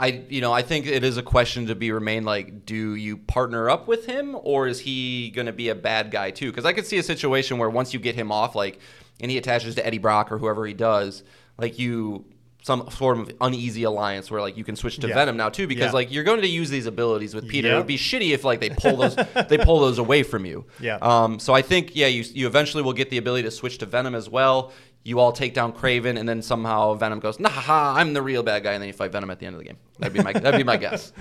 [0.00, 3.16] I you know I think it is a question to be remain like, do you
[3.16, 6.50] partner up with him or is he gonna be a bad guy too?
[6.50, 8.78] Because I could see a situation where once you get him off, like,
[9.20, 11.24] and he attaches to Eddie Brock or whoever he does,
[11.56, 12.26] like you
[12.62, 15.14] some sort of uneasy alliance where like you can switch to Yeah.
[15.14, 15.92] Venom now too because Yeah.
[15.92, 17.72] like you're going to use these abilities with Peter.
[17.72, 19.16] It would be shitty if like they pull those
[19.48, 20.66] they pull those away from you.
[20.80, 20.98] Yeah.
[21.00, 21.38] Um.
[21.38, 24.14] So I think yeah, you you eventually will get the ability to switch to Venom
[24.14, 24.72] as well.
[25.04, 28.42] You all take down Kraven, and then somehow Venom goes, "Nah, ha, I'm the real
[28.42, 29.78] bad guy," and then you fight Venom at the end of the game.
[29.98, 31.12] That'd be my that'd be my guess.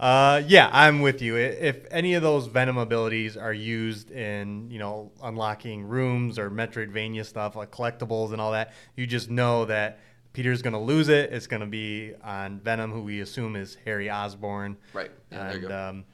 [0.00, 1.36] Uh, yeah, I'm with you.
[1.36, 7.24] If any of those Venom abilities are used in, you know, unlocking rooms or Metroidvania
[7.24, 10.00] stuff like collectibles and all that, you just know that
[10.32, 11.32] Peter's going to lose it.
[11.32, 14.78] It's going to be on Venom, who we assume is Harry Osborn.
[14.94, 15.10] Right.
[15.30, 16.04] Yeah, and um,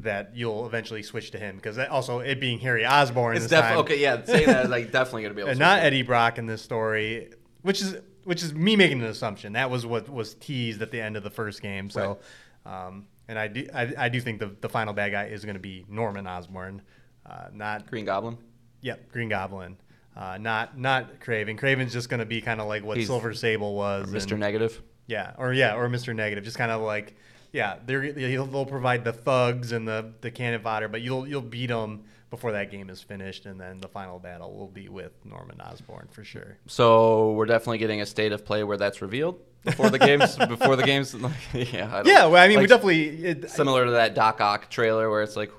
[0.00, 4.00] that you'll eventually switch to him because also it being Harry Osborn It's definitely okay.
[4.00, 5.48] Yeah, saying that is like definitely gonna be able.
[5.48, 5.80] to and not.
[5.80, 7.32] Eddie Brock in this story,
[7.62, 9.54] which is which is me making an assumption.
[9.54, 11.90] That was what was teased at the end of the first game.
[11.90, 12.18] So,
[12.66, 15.54] um, and I do I, I do think the the final bad guy is going
[15.56, 16.82] to be Norman Osborn,
[17.26, 18.38] uh, not Green Goblin.
[18.82, 19.76] yep Green Goblin,
[20.16, 21.58] uh, not not Kraven.
[21.58, 24.32] Kraven's just going to be kind of like what He's- Silver Sable was, Mr.
[24.32, 24.80] and- Negative.
[25.06, 26.14] yeah, or yeah, or Mr.
[26.14, 27.16] Negative, just kind of like
[27.52, 31.40] yeah, they're he'll, they'll provide the thugs and the the cannon fodder, but you'll you'll
[31.42, 35.10] beat them before that game is finished, and then the final battle will be with
[35.24, 36.58] Norman Osborn for sure.
[36.68, 40.36] So we're definitely getting a state of play where that's revealed before the games.
[40.48, 41.12] before the games,
[41.54, 41.88] yeah.
[41.92, 44.70] I don't- Yeah, well, I mean, we like, definitely it, similar to that Doc Ock
[44.70, 45.50] trailer where it's like,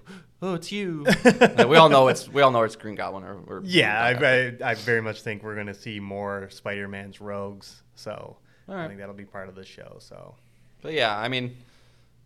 [0.41, 1.05] oh, it's you.
[1.23, 4.17] Like, we all know it's we all know it's Green Goblin or, or yeah, Doc
[4.17, 4.23] Ock.
[4.23, 8.37] I, I, I very much think we're gonna see more Spider-Man's rogues, so
[8.67, 9.97] All I think that'll be part of the show.
[9.99, 10.35] So
[10.81, 11.55] But yeah, I mean,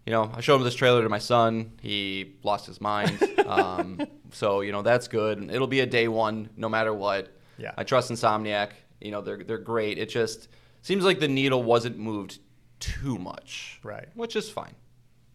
[0.05, 1.71] you know, I showed him this trailer to my son.
[1.81, 3.21] He lost his mind.
[3.45, 4.01] um,
[4.31, 5.49] so you know that's good.
[5.51, 7.31] It'll be a day one, no matter what.
[7.57, 7.71] Yeah.
[7.77, 8.71] I trust Insomniac.
[9.01, 9.97] You know, they're they're great.
[9.97, 10.47] It just
[10.81, 12.39] seems like the needle wasn't moved
[12.79, 13.79] too much.
[13.83, 14.07] Right.
[14.13, 14.75] Which is fine.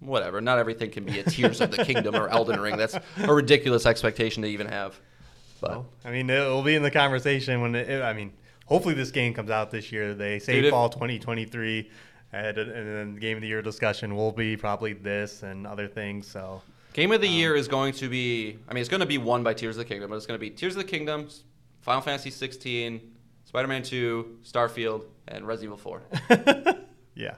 [0.00, 0.40] Whatever.
[0.40, 2.76] Not everything can be a Tears of the Kingdom or Elden Ring.
[2.76, 4.98] That's a ridiculous expectation to even have.
[5.60, 8.32] But Well, I mean, it'll be in the conversation when it, I mean,
[8.64, 10.14] hopefully this game comes out this year.
[10.14, 11.90] They say Dude, fall 2023,
[12.32, 16.26] and, and then game of the year discussion will be probably this and other things.
[16.26, 18.58] So Game of the um, year is going to be.
[18.68, 20.38] I mean, it's going to be won by Tears of the Kingdom, but it's going
[20.38, 21.28] to be Tears of the Kingdom,
[21.82, 23.00] Final Fantasy 16,
[23.44, 26.76] Spider-Man 2, Starfield, and Resident Evil 4.
[27.14, 27.34] yeah.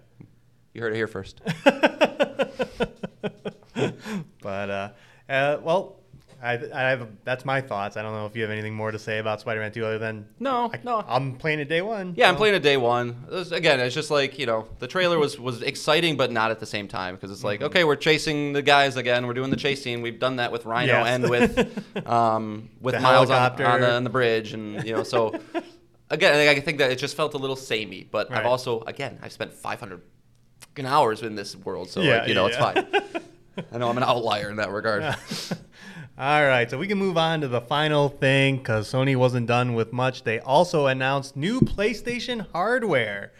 [0.74, 1.40] You heard it here first.
[4.42, 4.88] but uh,
[5.28, 5.96] uh, well,
[6.42, 7.96] I, I have that's my thoughts.
[7.96, 10.26] I don't know if you have anything more to say about Spider-Man 2 other than
[10.40, 11.04] No, I, no.
[11.06, 12.14] I'm playing it day one.
[12.16, 13.24] Yeah, I'm playing it day one.
[13.30, 16.50] It was- again, it's just like you know, the trailer was was exciting, but not
[16.50, 17.66] at the same time because it's like, Mm-hmm.
[17.66, 19.26] okay, we're chasing the guys again.
[19.26, 20.02] We're doing the chase scene.
[20.02, 21.06] We've done that with Rhino Yes.
[21.06, 25.02] and with um, with The Miles on, on, the, on the bridge, and you know,
[25.04, 25.38] so
[26.10, 28.08] again, I think that it just felt a little samey.
[28.10, 28.40] But Right.
[28.40, 30.00] I've also, again, I've spent 500
[30.72, 33.64] fucking hours in this world, so Yeah, like, you know, yeah, it's fine.
[33.72, 35.02] I know I'm an outlier in that regard.
[36.18, 39.74] All right, so we can move on to the final thing because Sony wasn't done
[39.74, 40.24] with much.
[40.24, 43.32] They also announced new PlayStation hardware.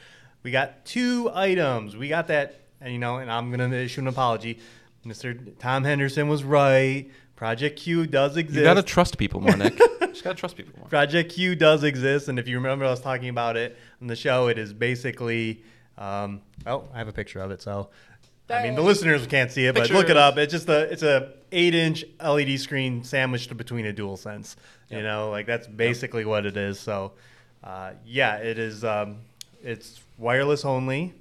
[0.43, 1.97] We got two items.
[1.97, 4.59] We got that, and you know, and I'm gonna issue an apology.
[5.07, 5.53] Mr.
[5.59, 7.11] Tom Henderson was right.
[7.37, 8.59] Project Q does exist.
[8.59, 9.77] You gotta trust people more, Nick.
[10.01, 10.89] Just gotta trust people more.
[10.89, 14.17] Project Q does exist, and if you remember, I was talking about it on the
[14.17, 14.49] show.
[14.49, 15.63] It is basically,
[15.99, 17.63] um, oh, I have a picture of it.
[17.63, 17.91] So,
[18.51, 20.37] I mean, the listeners can't see it, but look it up.
[20.37, 24.57] It's just a, it's a eight inch LED screen sandwiched between a DualSense.
[24.91, 26.79] You know, like that's basically what it is.
[26.79, 27.13] So,
[27.65, 28.85] uh, yeah, it is.
[28.85, 29.19] Um,
[29.63, 31.15] it's wireless only.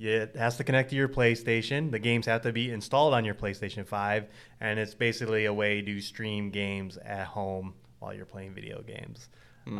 [0.00, 1.90] It has to connect to your PlayStation.
[1.90, 4.24] The games have to be installed on your PlayStation 5,
[4.60, 9.28] and it's basically a way to stream games at home while you're playing video games.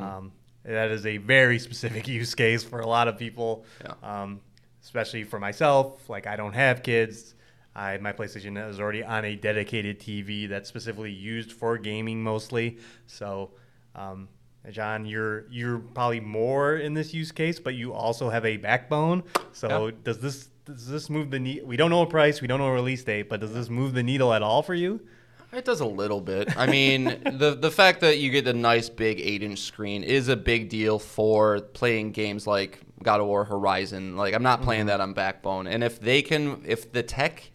[0.02, 0.32] Um,
[0.64, 3.94] that is a very specific use case for a lot of people, Yeah.
[4.22, 4.40] um,
[4.82, 6.08] especially for myself.
[6.08, 7.34] Like, I don't have kids.
[7.74, 12.78] I, my PlayStation is already on a dedicated TV that's specifically used for gaming mostly.
[13.06, 13.52] So,
[13.94, 14.28] um,
[14.70, 19.24] Jon, you're you're probably more in this use case, but you also have a backbone.
[19.52, 19.92] So Yeah.
[20.04, 21.66] does this does this move the needle?
[21.66, 23.94] We don't know a price, we don't know a release date, but does this move
[23.94, 25.00] the needle at all for you?
[25.52, 26.56] It does a little bit.
[26.56, 30.28] I mean, the the fact that you get a nice big eight inch screen is
[30.28, 34.16] a big deal for playing games like God of War Horizon.
[34.16, 34.88] Like I'm not playing mm-hmm.
[34.88, 37.50] that on Backbone, and if they can, if the tech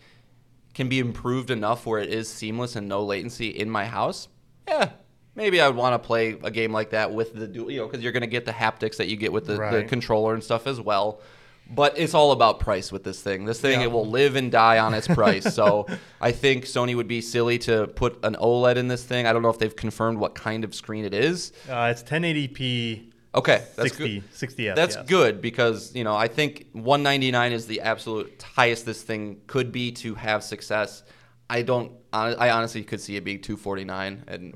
[0.75, 4.27] can be improved enough where it is seamless and no latency in my house,
[4.67, 4.91] yeah.
[5.33, 7.85] Maybe I would want to play a game like that with the dual, you know,
[7.85, 10.43] because you're going to get the haptics that you get with the, the controller and
[10.43, 11.21] stuff as well.
[11.69, 13.45] But it's all about price with this thing.
[13.45, 13.87] This thing Yeah.
[13.87, 15.53] it will live and die on its price.
[15.53, 15.85] so
[16.21, 19.27] I think Sony would be silly to put an OLED in this thing.
[19.27, 21.51] I don't know if they've confirmed what kind of screen it is.
[21.69, 24.33] Uh, it's 1080p, Okay, that's 60 good.
[24.33, 24.75] 60 FPS.
[24.75, 29.71] That's good because you know I think 199 is the absolute highest this thing could
[29.71, 31.03] be to have success.
[31.49, 31.91] I don't.
[32.11, 34.53] I honestly could see it being 249, and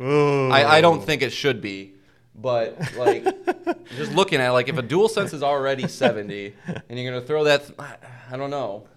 [0.52, 1.94] I, I don't think it should be.
[2.42, 3.24] But like,
[3.96, 6.54] just looking at it, like if a DualSense is already 70,
[6.90, 7.96] and you're gonna throw that, I,
[8.32, 8.88] I don't know.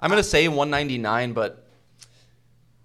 [0.00, 1.66] I'm gonna say 199, but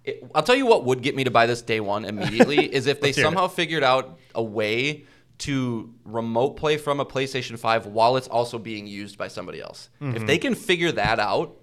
[0.04, 2.86] it, I'll tell you what would get me to buy this day one immediately is
[2.86, 3.22] if they Let's it.
[3.22, 5.04] somehow figured out a way
[5.38, 9.88] to remote play from a PlayStation 5 while it's also being used by somebody else.
[10.00, 10.16] Mm-hmm.
[10.16, 11.56] If they can figure that out,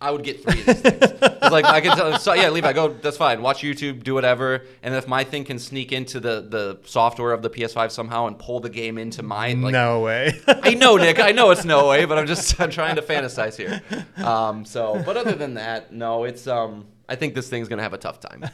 [0.00, 1.12] I would get three of these things.
[1.40, 2.88] It's like I can tell, so yeah, Levi, go.
[2.88, 3.40] That's fine.
[3.40, 4.64] Watch YouTube, do whatever.
[4.82, 8.38] And if my thing can sneak into the the software of the PS5 somehow and
[8.38, 10.32] pull the game into mine, like no way.
[10.46, 11.20] I know, Nick.
[11.20, 13.80] I know it's no way, but I'm just I'm trying to fantasize here.
[14.22, 16.86] Um, so, but other than that, no, it's um.
[17.08, 18.44] I think this thing's gonna have a tough time.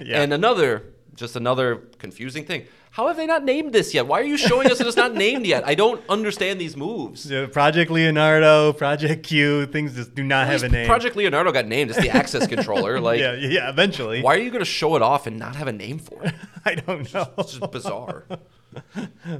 [0.00, 0.22] Yeah.
[0.22, 0.84] And another,
[1.14, 2.66] just another confusing thing.
[2.90, 4.06] How have they not named this yet?
[4.06, 5.66] Why are you showing us that it's not named yet?
[5.66, 7.30] I don't understand these moves.
[7.30, 10.86] Yeah, Project Leonardo, Project Q, things just do not have a name.
[10.86, 11.90] Project Leonardo got named.
[11.90, 13.00] It's the access controller.
[13.00, 14.22] Like, yeah, yeah, eventually.
[14.22, 16.34] why are you gonna show it off and not have a name for it?
[16.64, 17.30] I don't know.
[17.38, 18.24] It's just bizarre.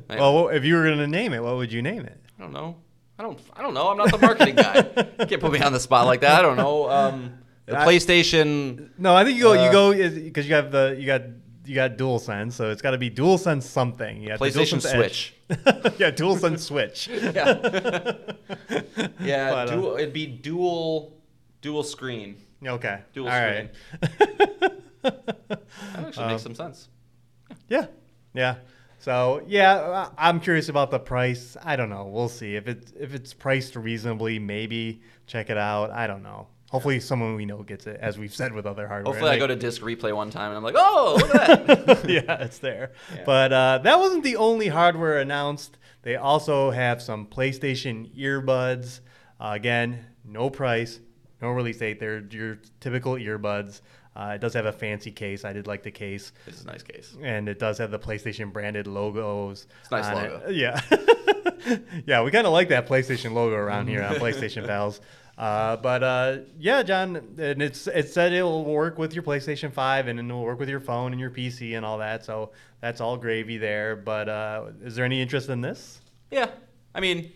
[0.09, 2.19] Well, if you were going to name it, what would you name it?
[2.39, 2.77] I don't know.
[3.19, 3.39] I don't.
[3.55, 3.89] I don't know.
[3.89, 4.77] I'm not the marketing guy.
[5.21, 6.39] You can't put me on the spot like that.
[6.39, 6.89] I don't know.
[6.91, 8.91] Um, the I- PlayStation.
[8.99, 9.53] No, I think you go.
[9.53, 9.93] Uh, you go
[10.25, 11.23] because you have the you got
[11.69, 14.23] you got DualSense, so it's got to be DualSense something.
[14.23, 15.35] You the PlayStation DualSense Switch.
[15.99, 17.09] Yeah, DualSense Switch.
[17.09, 19.09] Yeah.
[19.21, 19.51] yeah.
[19.51, 21.17] But, uh, dual, it'd be dual
[21.61, 22.37] dual screen.
[22.65, 23.01] Okay.
[23.15, 23.71] Dual All right.
[25.03, 25.63] That
[25.95, 26.89] actually Um, makes some sense.
[27.69, 27.87] Yeah,
[28.35, 28.57] yeah.
[28.99, 31.57] So yeah, I'm curious about the price.
[31.63, 32.07] I don't know.
[32.07, 34.39] We'll see if it's if it's priced reasonably.
[34.39, 35.91] Maybe check it out.
[35.91, 36.49] I don't know.
[36.71, 39.13] Hopefully, someone we know gets it, as we've said with other hardware.
[39.13, 41.67] Hopefully, I Like- go to disc replay one time and I'm like, oh, look at
[41.87, 42.09] that.
[42.11, 42.93] yeah, it's there.
[43.15, 43.23] Yeah.
[43.25, 45.79] But uh, that wasn't the only hardware announced.
[46.03, 49.01] They also have some PlayStation earbuds.
[49.41, 51.01] Uh, again, no price,
[51.41, 52.01] no release date.
[52.01, 53.81] They're your typical earbuds.
[54.15, 55.45] Uh, it does have a fancy case.
[55.45, 56.33] I did like the case.
[56.49, 57.17] is a nice case.
[57.23, 59.67] and it does have the PlayStation branded logos.
[59.83, 60.43] It's a nice logo.
[60.49, 60.55] it.
[60.57, 60.81] Yeah,
[62.07, 65.01] yeah, we kind of like that PlayStation logo around here on PlayStation Pals.
[65.39, 69.73] Uh, but uh, yeah, Jon, and it's it said it will work with your PlayStation
[69.73, 72.25] Five and it'll work with your phone and your PC and all that.
[72.25, 73.95] So that's all gravy there.
[73.95, 76.01] But uh, is there any interest in this?
[76.33, 76.51] Yeah.
[76.93, 77.31] I mean,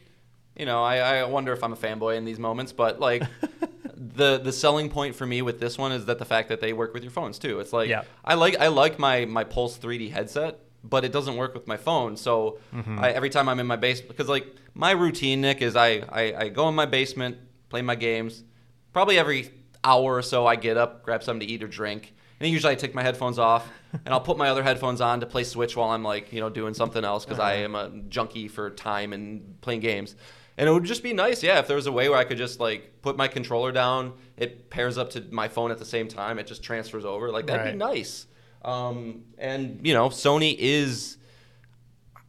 [0.57, 3.23] you know, I, I wonder if I'm a fanboy in these moments, but like
[3.95, 6.73] the the selling point for me with this one is that the fact that they
[6.73, 7.61] work with your phones too.
[7.61, 8.03] It's like Yeah.
[8.25, 11.77] I like I like my my Pulse 3D headset, but it doesn't work with my
[11.77, 12.17] phone.
[12.17, 12.99] So Mm-hmm.
[12.99, 16.35] I, every time I'm in my basement, because like my routine, Nick, is I, I
[16.37, 17.37] I go in my basement,
[17.73, 18.45] play my games.
[18.93, 19.51] Probably every
[19.83, 22.15] hour or so, I get up, grab something to eat or drink.
[22.39, 23.67] And usually I take my headphones off
[24.05, 26.51] and I'll put my other headphones on to play Switch while I'm like, you know,
[26.51, 30.15] doing something else because I am a junkie for time and playing games.
[30.59, 32.37] And it would just be nice, yeah, if there was a way where I could
[32.37, 36.09] just like put my controller down, it pairs up to my phone at the same
[36.09, 37.31] time, it just transfers over.
[37.33, 37.73] Like that'd Right.
[37.73, 38.27] be nice.
[38.63, 41.17] Um, and you know, Sony is,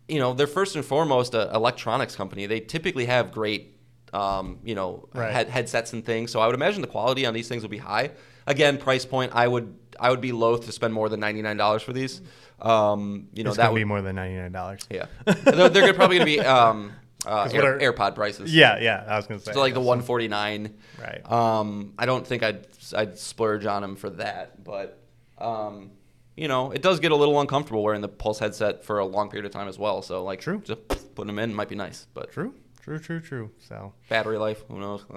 [0.08, 2.46] you know, they're first and foremost an electronics company.
[2.46, 3.72] They typically have great,
[4.14, 5.32] um, you know, Right.
[5.32, 6.32] head, headsets and things.
[6.32, 8.11] So I would imagine the quality on these things will be high.
[8.47, 11.57] Again, price point, I would I would be loath to spend more than ninety nine
[11.57, 12.22] dollars for these.
[12.61, 14.82] Um, you know, it's that would be more than ninety nine dollars.
[14.89, 15.05] yeah.
[15.26, 16.93] they're, they're probably going to be um,
[17.26, 18.53] uh, Air, are- AirPod prices.
[18.53, 19.03] Yeah, yeah.
[19.07, 20.74] I was gonna say So like the 149.
[21.01, 21.32] Right.
[21.32, 24.99] Um, I don't think I'd I'd splurge on them for that, but
[25.38, 25.91] um,
[26.36, 29.30] you know, it does get a little uncomfortable wearing the Pulse headset for a long
[29.30, 30.01] period of time as well.
[30.01, 30.61] So like, True.
[30.66, 32.53] just putting them in might be nice, but True,
[32.84, 33.51] true, true, true.
[33.67, 33.93] So.
[34.09, 35.05] battery life, who knows?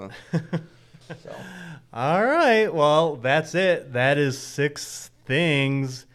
[1.23, 1.33] So
[1.93, 2.67] All right.
[2.67, 3.93] Well, that's it.
[3.93, 6.05] That is six things.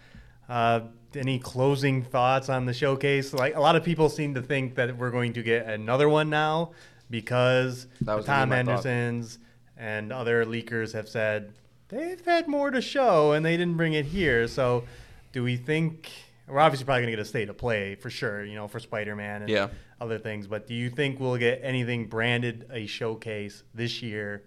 [0.48, 0.80] Uh,
[1.14, 3.32] any closing thoughts on the showcase?
[3.32, 6.30] Like a lot of people seem to think that we're going to get another one
[6.30, 6.72] now
[7.10, 9.46] because Tom Henderson's thought.
[9.78, 11.54] And other leakers have said
[11.88, 14.46] they've had more to show and they didn't bring it here.
[14.46, 14.84] So,
[15.32, 16.10] do we think
[16.46, 18.44] we're obviously probably going to get a state of play for sure?
[18.44, 19.68] You know, for Spider-Man and Yeah.
[20.02, 20.46] Other things.
[20.46, 24.44] But do you think we'll get anything branded a showcase this year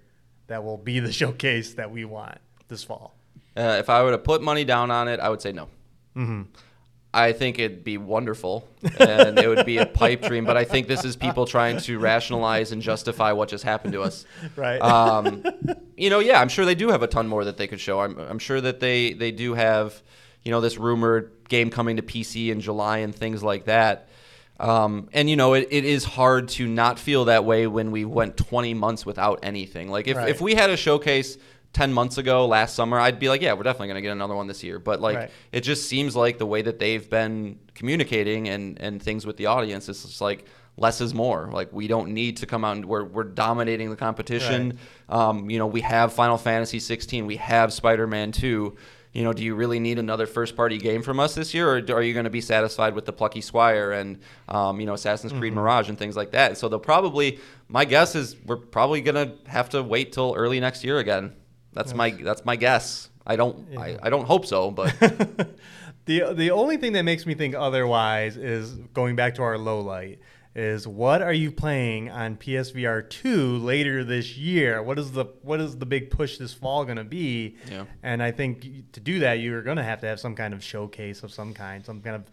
[0.47, 2.37] that will be the showcase that we want
[2.67, 3.15] this fall?
[3.57, 5.69] uh, if I were to put money down on it, I would say no.
[6.15, 6.43] Mm-hmm.
[7.13, 8.67] I think it'd be wonderful
[8.99, 11.97] and it would be a pipe dream, but I think this is people trying to
[11.97, 14.25] rationalize and justify what just happened to us.
[14.57, 14.79] Right.
[14.79, 15.45] Um,
[15.97, 18.01] you know, yeah, I'm sure they do have a ton more that they could show.
[18.01, 20.01] I'm, I'm sure that they, they do have,
[20.43, 24.09] you know, this rumored game coming to PC in July and things like that.
[24.59, 28.05] Um, and, you know, it, it is hard to not feel that way when we
[28.05, 29.89] went 20 months without anything.
[29.89, 30.29] Like, if, Right.
[30.29, 31.37] if we had a showcase
[31.73, 34.35] 10 months ago, last summer, I'd be like, yeah, we're definitely going to get another
[34.35, 34.79] one this year.
[34.79, 35.31] But, like, Right.
[35.51, 39.47] it just seems like the way that they've been communicating and, and things with the
[39.47, 40.45] audience it's just like
[40.77, 41.49] less is more.
[41.51, 44.77] Like we don't need to come out and we're, we're dominating the competition.
[45.09, 48.75] Um, you know, we have Final Fantasy 16, we have Spider-Man 2.
[49.15, 52.01] You know, do you really need another first-party game from us this year, or are
[52.01, 55.53] you going to be satisfied with the Plucky Squire and um, you know Assassin's Creed
[55.53, 56.57] Mirage and things like that?
[56.57, 57.39] So they'll probably,
[57.69, 61.31] my guess is we're probably going to have to wait till early next year again.
[61.71, 63.09] That's my that's my guess.
[63.25, 64.93] I don't I, I don't hope so, but
[66.05, 69.79] the the only thing that makes me think otherwise is going back to our low
[69.79, 70.19] light
[70.55, 74.81] is what are you playing on PSVR 2 later this year?
[74.81, 77.57] What is the what is the big push this fall going to be?
[77.69, 77.85] Yeah.
[78.01, 80.63] And I think to do that you're going to have to have some kind of
[80.63, 82.25] showcase of some kind, some kind of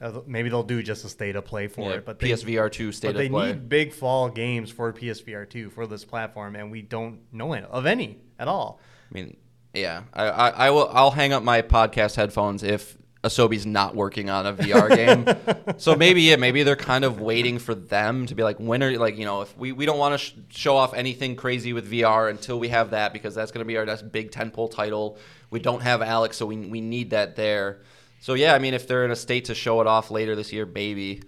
[0.00, 2.70] uh, maybe they'll do just a state of play for yeah, it, but they, PSVR
[2.70, 3.28] 2 state of play.
[3.28, 7.20] but they need big fall games for PSVR 2 for this platform and we don't
[7.32, 8.78] know any, of any at all.
[9.10, 9.36] I mean,
[9.74, 10.88] yeah, I, I, I will.
[10.92, 12.96] I'll hang up my podcast headphones if
[13.26, 15.76] Asobi's not working on a VR game.
[15.78, 18.96] so maybe yeah, maybe they're kind of waiting for them to be like, when are
[18.98, 21.90] like you know, if we, we don't want to sh- show off anything crazy with
[21.90, 25.18] VR until we have that because that's going to be our next big tentpole title.
[25.50, 27.82] We don't have Alyx, so we we need that there.
[28.20, 30.52] So yeah, I mean, if they're in a state to show it off later this
[30.52, 31.22] year, maybe.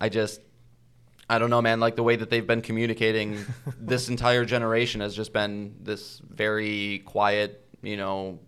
[0.00, 0.40] I just
[1.30, 1.80] I don't know, man.
[1.80, 3.44] Like the way that they've been communicating
[3.78, 8.38] this entire generation has just been this very quiet, you know,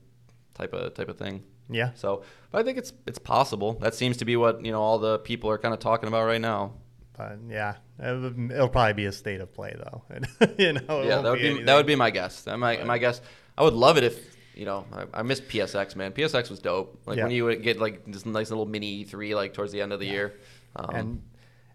[0.55, 1.43] type of type of thing.
[1.71, 1.93] Yeah.
[1.95, 3.75] So, but I think it's it's possible.
[3.81, 6.27] That seems to be what you know all the people are kind of talking about
[6.27, 6.73] right now.
[7.17, 10.03] But yeah, it'll, probably be a state of play though.
[10.59, 11.67] you know, yeah, that would be, anything.
[11.67, 12.43] that would be my guess.
[12.43, 13.21] That my my guess.
[13.59, 16.13] I would love it if you know I, I missed PSX man.
[16.13, 16.99] PSX was dope.
[17.07, 17.25] Like Yeah.
[17.25, 20.01] when you would get like this nice little mini E3 like towards the end of
[20.01, 20.35] the year.
[20.77, 21.23] Um, and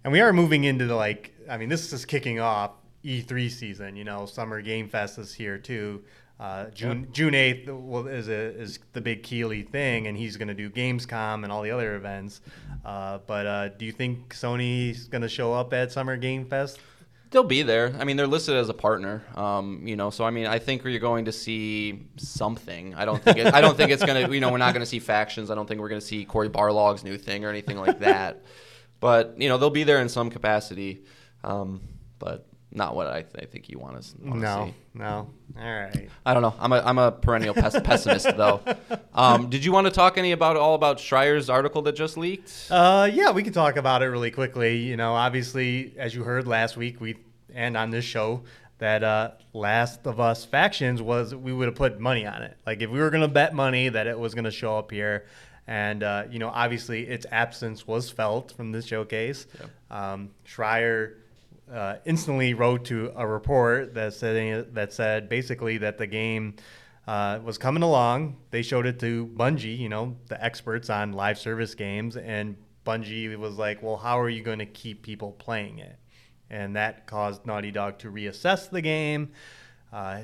[0.03, 2.71] and we are moving into the like I mean this is kicking off
[3.03, 3.95] E3 season.
[3.95, 6.03] You know, Summer Game Fest is here too.
[6.37, 10.49] Uh, June June eighth will, is a, is the big Keighley thing, and he's going
[10.49, 12.41] to do Gamescom and all the other events.
[12.83, 16.79] Uh, but uh, do you think Sony's going to show up at Summer Game Fest?
[17.31, 17.95] They'll be there.
[17.99, 19.23] I mean, they're listed as a partner.
[19.35, 22.93] Um, you know, so I mean, I think you're going to see something.
[22.95, 24.29] I don't think it, I don't think it's gonna.
[24.29, 25.49] You know, we're not going to see factions.
[25.49, 28.43] I don't think we're going to see Cory Barlog's new thing or anything like that.
[28.99, 31.03] but you know, they'll be there in some capacity.
[31.43, 31.81] Um,
[32.19, 34.73] but not what I, th- I think you want to No, see.
[34.93, 35.29] no.
[35.57, 36.09] All right.
[36.25, 36.53] I don't know.
[36.59, 38.61] I'm a I'm a perennial pes- pessimist though.
[39.13, 42.67] Um, did you want to talk any about all about Schreier's article that just leaked?
[42.69, 44.77] Uh, yeah, we can talk about it really quickly.
[44.77, 47.15] You know, obviously, as you heard last week, we
[47.53, 48.43] and on this show
[48.79, 52.57] that uh, Last of Us factions was we would have put money on it.
[52.65, 55.25] Like if we were gonna bet money that it was gonna show up here,
[55.65, 59.47] and uh, you know, obviously its absence was felt from this showcase.
[59.89, 61.13] Um, Schreier
[61.71, 66.55] uh, instantly wrote to a report that said that said basically that the game
[67.07, 68.37] uh, was coming along.
[68.51, 72.55] They showed it to Bungie, you know, the experts on live service games, and
[72.85, 75.97] Bungie was like, "Well, how are you going to keep people playing it?"
[76.49, 79.31] And that caused Naughty Dog to reassess the game.
[79.91, 80.21] Uh,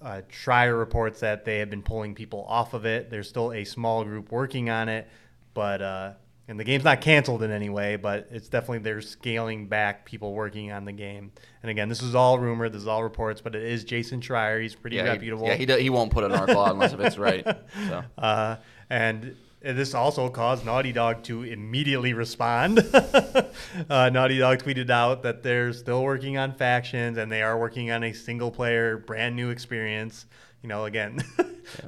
[0.00, 3.10] uh, Schreier reports that they have been pulling people off of it.
[3.10, 5.08] There's still a small group working on it,
[5.54, 6.12] but uh,
[6.46, 10.34] and the game's not canceled in any way, but it's definitely they're scaling back people
[10.34, 11.32] working on the game.
[11.62, 14.60] And again, this is all rumor, this is all reports, but it is Jason Schreier.
[14.60, 15.46] He's pretty yeah, reputable.
[15.46, 17.46] He, yeah, he do, he won't put an article out unless if it's right.
[17.88, 18.04] So.
[18.16, 18.56] Uh,
[18.88, 19.34] and
[19.72, 22.78] this also caused Naughty Dog to immediately respond.
[23.90, 27.90] uh, Naughty Dog tweeted out that they're still working on factions and they are working
[27.90, 30.26] on a single player, brand new experience.
[30.62, 31.22] You know, again,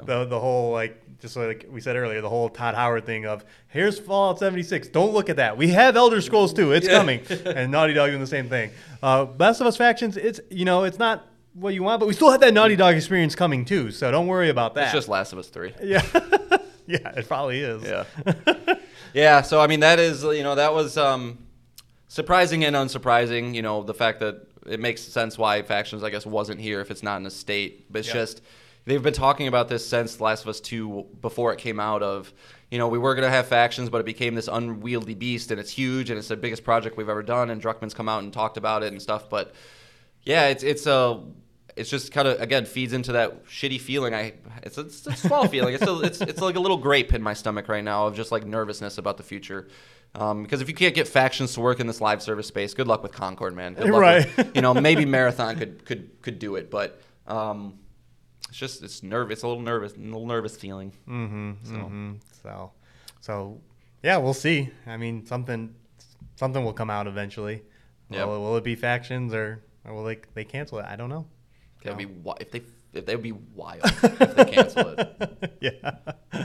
[0.04, 3.44] the the whole like just like we said earlier, the whole Todd Howard thing of
[3.68, 4.88] here's Fallout 76.
[4.88, 5.56] Don't look at that.
[5.56, 6.72] We have Elder Scrolls 2.
[6.72, 7.20] It's coming.
[7.46, 8.70] and Naughty Dog doing the same thing.
[9.02, 10.16] Uh, Last of Us factions.
[10.16, 12.94] It's you know, it's not what you want, but we still have that Naughty Dog
[12.96, 13.90] experience coming too.
[13.90, 14.84] So don't worry about that.
[14.84, 15.72] It's just Last of Us three.
[15.82, 16.02] Yeah.
[16.86, 17.82] yeah, it probably is.
[17.82, 18.04] Yeah.
[19.14, 19.42] yeah.
[19.42, 21.38] So I mean, that is you know that was um,
[22.08, 23.54] surprising and unsurprising.
[23.54, 26.90] You know, the fact that it makes sense why factions I guess wasn't here if
[26.90, 28.14] it's not in a state, but it's Yeah.
[28.14, 28.42] just
[28.86, 32.02] they've been talking about this since The Last of Us two before it came out.
[32.02, 32.32] Of
[32.70, 35.70] you know we were gonna have factions, but it became this unwieldy beast, and it's
[35.70, 37.50] huge, and it's the biggest project we've ever done.
[37.50, 39.54] And Druckmann's come out and talked about it and stuff, but
[40.22, 41.22] yeah, it's it's a
[41.76, 44.14] it's just kind of again feeds into that shitty feeling.
[44.14, 44.32] I
[44.62, 45.74] it's a, it's a small feeling.
[45.74, 48.32] It's a, it's it's like a little grape in my stomach right now of just
[48.32, 49.68] like nervousness about the future.
[50.14, 52.86] Um, because if you can't get factions to work in this live service space, good
[52.88, 53.74] luck with Concord, man.
[53.74, 54.36] Good luck Right.
[54.38, 57.74] with- you know, maybe Marathon could could could do it, but um,
[58.62, 59.30] it's just it's nerve.
[59.30, 60.92] It's a little nervous, a little nervous feeling.
[61.06, 61.52] Mm-hmm.
[61.64, 61.74] So.
[61.74, 62.72] hmm So,
[63.20, 63.60] so
[64.02, 64.70] yeah, we'll see.
[64.86, 65.74] I mean, something,
[66.36, 67.62] something will come out eventually.
[68.10, 68.26] Yep.
[68.26, 70.86] Will, will it be factions or, or will they they cancel it?
[70.88, 71.26] I don't know.
[71.82, 72.08] That'd be
[72.40, 72.62] if they
[72.94, 75.56] if they would be wild if they cancel it.
[75.60, 75.96] yeah.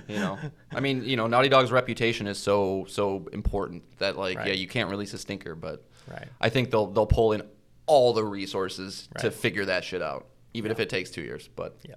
[0.08, 0.38] You know,
[0.72, 4.68] I mean, you know, Naughty Dog's reputation is so so important that like, yeah, you
[4.68, 6.28] can't release a stinker, but Right.
[6.42, 7.44] I think they'll they'll pull in
[7.86, 11.50] all the resources to figure that shit out, even if it takes two years.
[11.56, 11.96] But Yeah.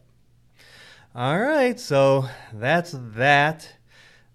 [1.17, 3.69] All right, so that's that.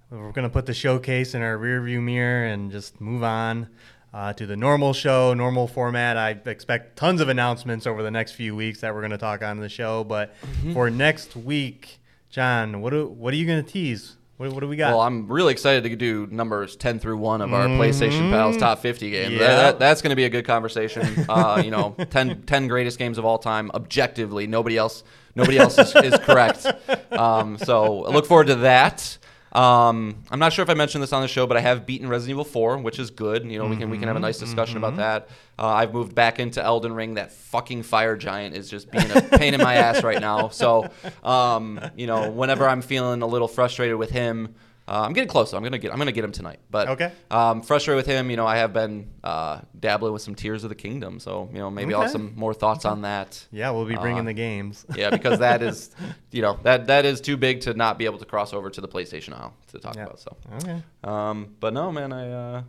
[0.09, 3.67] We're gonna put the showcase in our rearview mirror and just move on
[4.13, 6.17] uh, to the normal show, normal format.
[6.17, 9.59] I expect tons of announcements over the next few weeks that we're gonna talk on
[9.59, 10.03] the show.
[10.03, 10.33] But
[10.73, 11.99] for next week,
[12.29, 14.15] Jon, what do, what are you gonna tease?
[14.39, 14.91] What, what do we got?
[14.91, 18.79] well, I'm really excited to do numbers ten through one of our PlayStation Pals top
[18.79, 19.31] 50 games.
[19.31, 19.41] That- Mm-hmm.
[19.41, 19.55] Yeah.
[19.63, 21.25] that- that's going to be a good conversation.
[21.29, 24.47] Uh, you know, 10, 10 greatest games of all time, objectively.
[24.47, 25.03] Nobody else,
[25.35, 26.65] nobody else is, is correct.
[27.11, 29.17] Um, so I look forward to that.
[29.51, 32.07] Um, I'm not sure if I mentioned this on the show, but I have beaten
[32.07, 33.49] Resident Evil 4, which is good.
[33.49, 35.29] You know, we can we can have a nice discussion about that.
[35.57, 37.15] Uh, I've moved back into Elden Ring.
[37.15, 40.49] That fucking fire giant is just being a pain in my ass right now.
[40.49, 40.89] So,
[41.23, 44.55] um, you know, whenever I'm feeling a little frustrated with him,
[44.89, 45.53] uh, I'm getting close.
[45.53, 46.59] I'm gonna get I'm gonna get him tonight.
[46.71, 47.11] But Okay.
[47.29, 48.29] um, frustrated with him.
[48.31, 51.19] You know, I have been uh, dabbling with some Tears of the Kingdom.
[51.19, 53.45] So you know, maybe I'll have some more thoughts on that.
[53.51, 54.85] yeah, we'll be bringing uh, the games.
[54.95, 55.91] Yeah, because that is,
[56.31, 58.81] you know, that that is too big to not be able to cross over to
[58.81, 60.05] the PlayStation aisle to talk Yeah.
[60.05, 60.19] about.
[60.19, 60.81] So, Okay.
[61.03, 62.63] um, but no, man, I uh,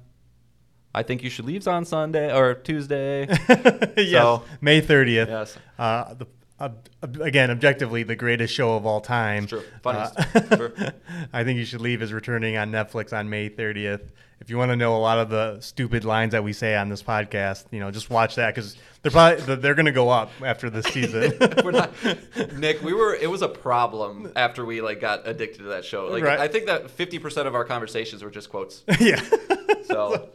[0.94, 3.26] I think you should leave on Sunday or Tuesday.
[3.96, 5.28] yes, So- May 30th.
[5.28, 5.56] yes.
[5.78, 6.26] Uh, the,
[6.60, 6.88] ob-
[7.20, 9.46] again, objectively, the greatest show of all time.
[9.46, 9.62] True.
[9.82, 10.18] Funniest.
[10.18, 10.72] Uh, Sure.
[11.32, 14.08] I think you should leave is returning on Netflix on May 30th.
[14.40, 16.88] If you want to know a lot of the stupid lines that we say on
[16.88, 20.30] this podcast, you know, just watch that because they're probably they're going to go up
[20.42, 21.34] after this season.
[21.64, 21.92] We're not,
[22.56, 22.82] Nick.
[22.82, 23.14] We were.
[23.14, 26.06] It was a problem after we like got addicted to that show.
[26.06, 26.40] Like Right.
[26.40, 28.82] I think that fifty percent of our conversations were just quotes.
[28.98, 29.20] yeah.
[29.84, 30.30] So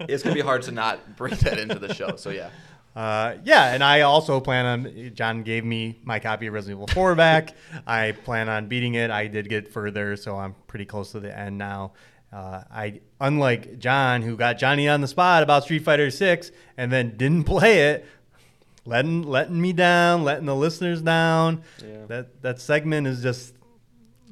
[0.00, 2.16] it's gonna be hard to not bring that into the show.
[2.16, 2.50] So yeah.
[2.96, 5.12] Uh, yeah, and I also plan on.
[5.14, 7.54] Jon gave me my copy of Resident Evil 4 back.
[7.86, 9.10] I plan on beating it.
[9.10, 11.92] I did get further, so I'm pretty close to the end now.
[12.32, 16.90] Uh, I unlike Jon, who got Johnny on the spot about Street Fighter 6 and
[16.90, 18.06] then didn't play it,
[18.86, 21.62] letting letting me down, letting the listeners down.
[21.84, 22.06] Yeah.
[22.06, 23.52] That that segment is just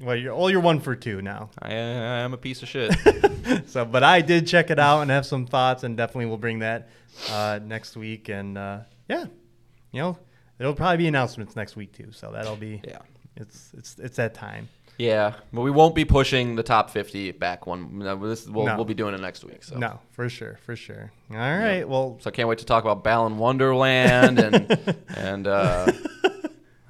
[0.01, 1.51] well, you're all you're one for two now.
[1.61, 2.95] I, I am a piece of shit.
[3.67, 6.61] so, but I did check it out and have some thoughts, and definitely will bring
[6.61, 6.89] that
[7.31, 8.29] uh, next week.
[8.29, 9.27] And uh, yeah,
[9.93, 10.19] you know,
[10.59, 12.13] it'll probably be announcements next week too.
[12.13, 12.99] So that'll be Yeah.
[13.37, 14.69] It's it's it's that time.
[14.97, 17.99] Yeah, but we won't be pushing the top 50 back one.
[17.99, 18.77] This, we'll, No.
[18.77, 19.65] we'll be doing it next week.
[19.65, 19.77] So.
[19.77, 21.11] No, for sure, for sure.
[21.33, 25.91] All right, well, So I can't wait to talk about Balan Wonderland and and uh,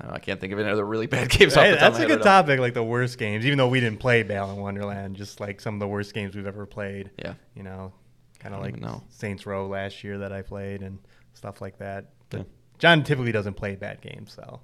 [0.04, 1.56] I, don't know, I can't think of any other really bad games.
[1.56, 2.60] off hey, the top that's of my a good topic.
[2.60, 5.80] Like the worst games, even though we didn't play Balan Wonderland, just like some of
[5.80, 7.10] the worst games we've ever played.
[7.18, 7.34] Yeah.
[7.54, 7.92] You know,
[8.38, 8.76] kind of like.
[9.08, 10.98] Saints Row last year that I played and
[11.32, 12.10] stuff like that.
[12.28, 12.44] But Yeah.
[12.78, 14.60] Jon typically doesn't play bad games, so.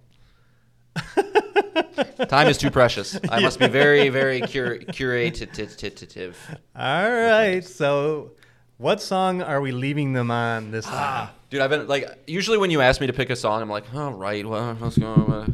[2.29, 3.19] Time is too precious.
[3.31, 6.37] I must be very, very cur- curative.
[6.77, 7.65] All right.
[7.65, 8.33] So,
[8.77, 10.95] what song are we leaving them on this time?
[10.97, 13.69] Ah, Dude, I've been like usually when you ask me to pick a song, I'm
[13.69, 15.47] like, all right, well, let's go.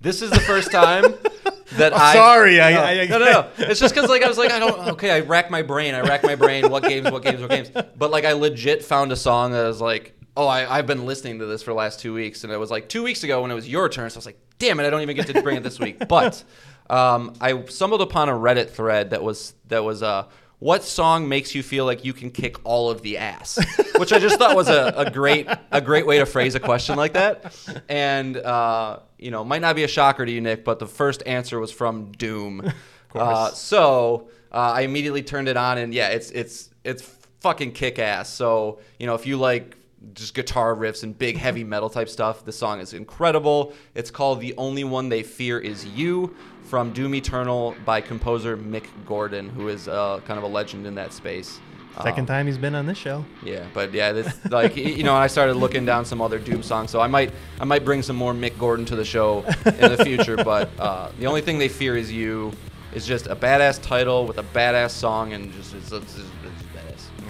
[0.00, 1.02] This is the first time
[1.76, 2.12] that I.
[2.12, 3.48] sorry, I- no, I- no, no, no.
[3.58, 4.88] It's just because like I was like I don't.
[4.90, 5.94] Okay, I rack my brain.
[5.94, 6.70] I rack my brain.
[6.70, 7.10] What games?
[7.10, 7.40] What games?
[7.40, 7.70] What games?
[7.96, 11.38] But like I legit found a song that was like, oh, I, I've been listening
[11.38, 13.50] to this for the last two weeks, and it was like two weeks ago when
[13.50, 14.10] it was your turn.
[14.10, 16.06] So I was like, damn it, I don't even get to bring it this week.
[16.08, 16.42] But
[16.90, 20.26] um, I stumbled upon a Reddit thread that was that was uh.
[20.64, 23.58] What song makes you feel like you can kick all of the ass?
[23.98, 26.96] Which I just thought was a, a great a great way to phrase a question
[26.96, 27.54] like that.
[27.86, 31.22] And uh, you know, might not be a shocker to you, Nick, but the first
[31.26, 32.72] answer was from Doom.
[33.14, 37.02] Uh, so uh, I immediately turned it on, and yeah, it's it's it's
[37.40, 38.30] fucking kick ass.
[38.30, 39.76] So you know, if you like
[40.14, 43.72] just guitar riffs and big heavy metal type stuff, the song is incredible.
[43.94, 46.34] It's called "The Only One They Fear Is You"
[46.64, 50.94] from Doom Eternal by composer Mick Gordon, who is uh, kind of a legend in
[50.96, 51.60] that space.
[52.02, 53.24] Second Um, time he's been on this show.
[53.44, 56.90] yeah, but yeah, this like you know, I started looking down some other Doom songs,
[56.90, 57.30] so I might
[57.60, 60.36] I might bring some more Mick Gordon to the show in the future.
[60.44, 62.52] But uh, the only thing they fear is you
[62.94, 66.63] is just a badass title with a badass song and just it's, it's, it's.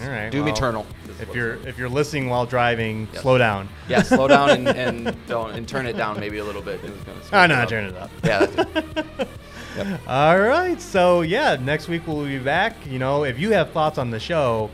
[0.05, 0.31] All right.
[0.31, 0.87] Doom well, Eternal.
[1.21, 3.23] If you're if you're listening while driving, Yes.
[3.23, 3.69] slow down.
[3.89, 4.69] yeah, slow down and,
[5.09, 6.83] and don't and turn it down maybe a little bit.
[6.85, 8.11] It was gonna Oh no, turn it up.
[8.23, 8.77] Yeah, that's
[9.79, 9.99] it.
[10.07, 10.81] All right.
[10.81, 12.75] So yeah, next week we'll be back.
[12.87, 14.71] You know, if you have thoughts on the show,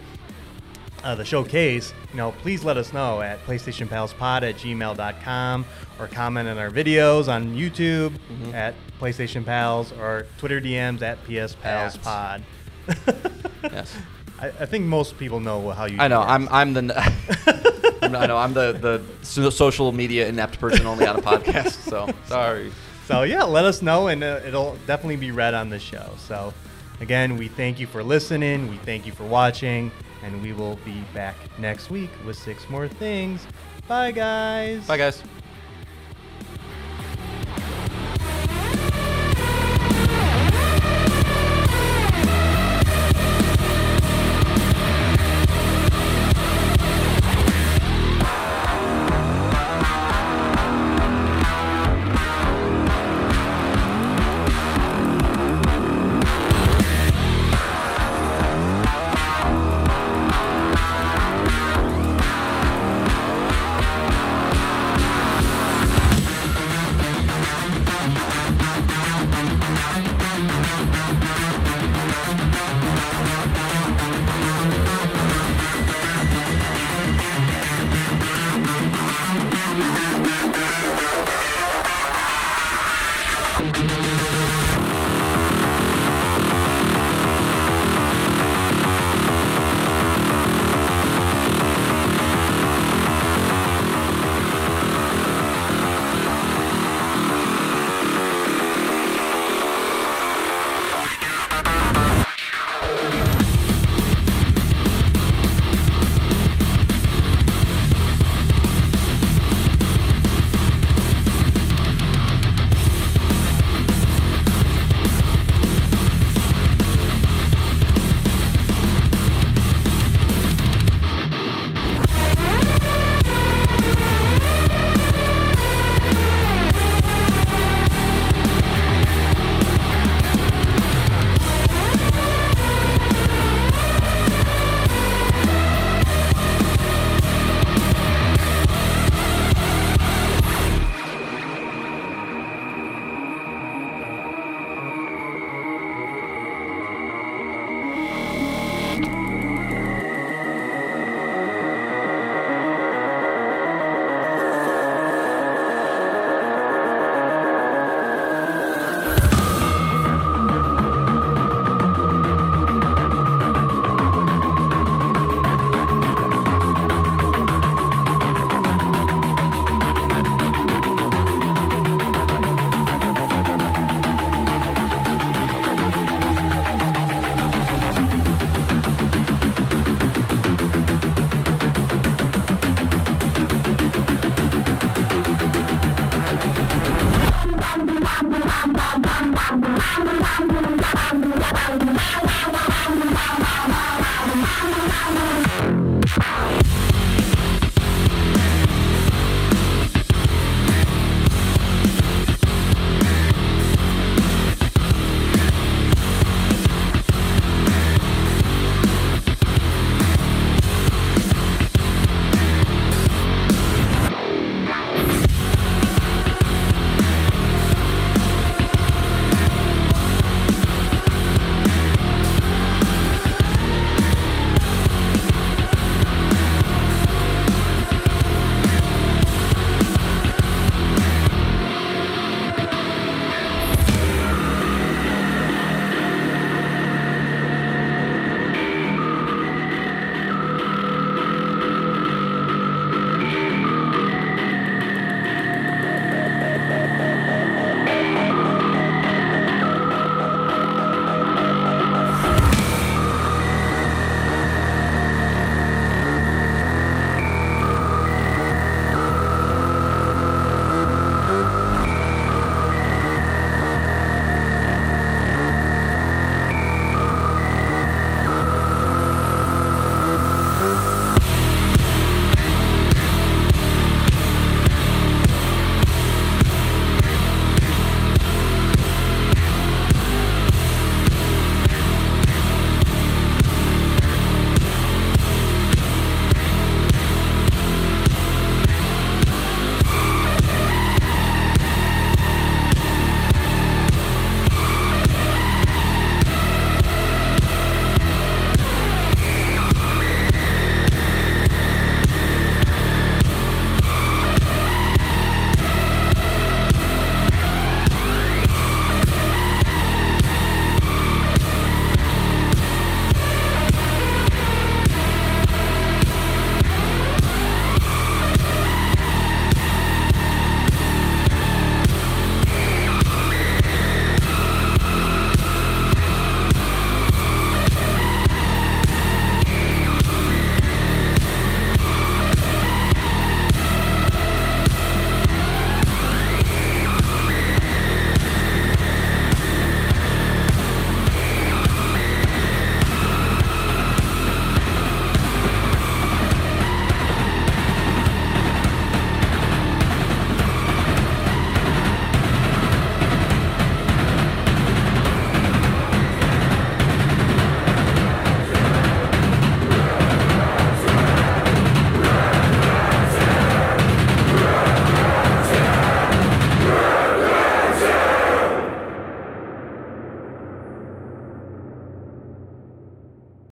[1.04, 5.64] uh, the showcase, you know, please let us know at PlayStationPalsPod at gmail.com
[5.98, 8.54] or comment on our videos on YouTube Mm-hmm.
[8.54, 12.42] at PlayStation Pals or Twitter DMs at PSPalsPod.
[13.62, 13.96] yes.
[14.40, 15.98] I, I think most people know how you.
[16.00, 16.22] I know.
[16.22, 16.28] do.
[16.28, 21.06] I'm I'm the I'm, I know I'm the the so- social media inept person only
[21.06, 21.72] on a podcast.
[21.88, 22.72] So sorry.
[23.06, 26.10] So yeah, let us know, and uh, it'll definitely be read on the show.
[26.28, 26.54] So
[27.00, 28.68] again, we thank you for listening.
[28.70, 29.90] We thank you for watching,
[30.22, 33.46] and we will be back next week with six more things.
[33.88, 34.86] Bye, guys.
[34.86, 35.22] Bye guys.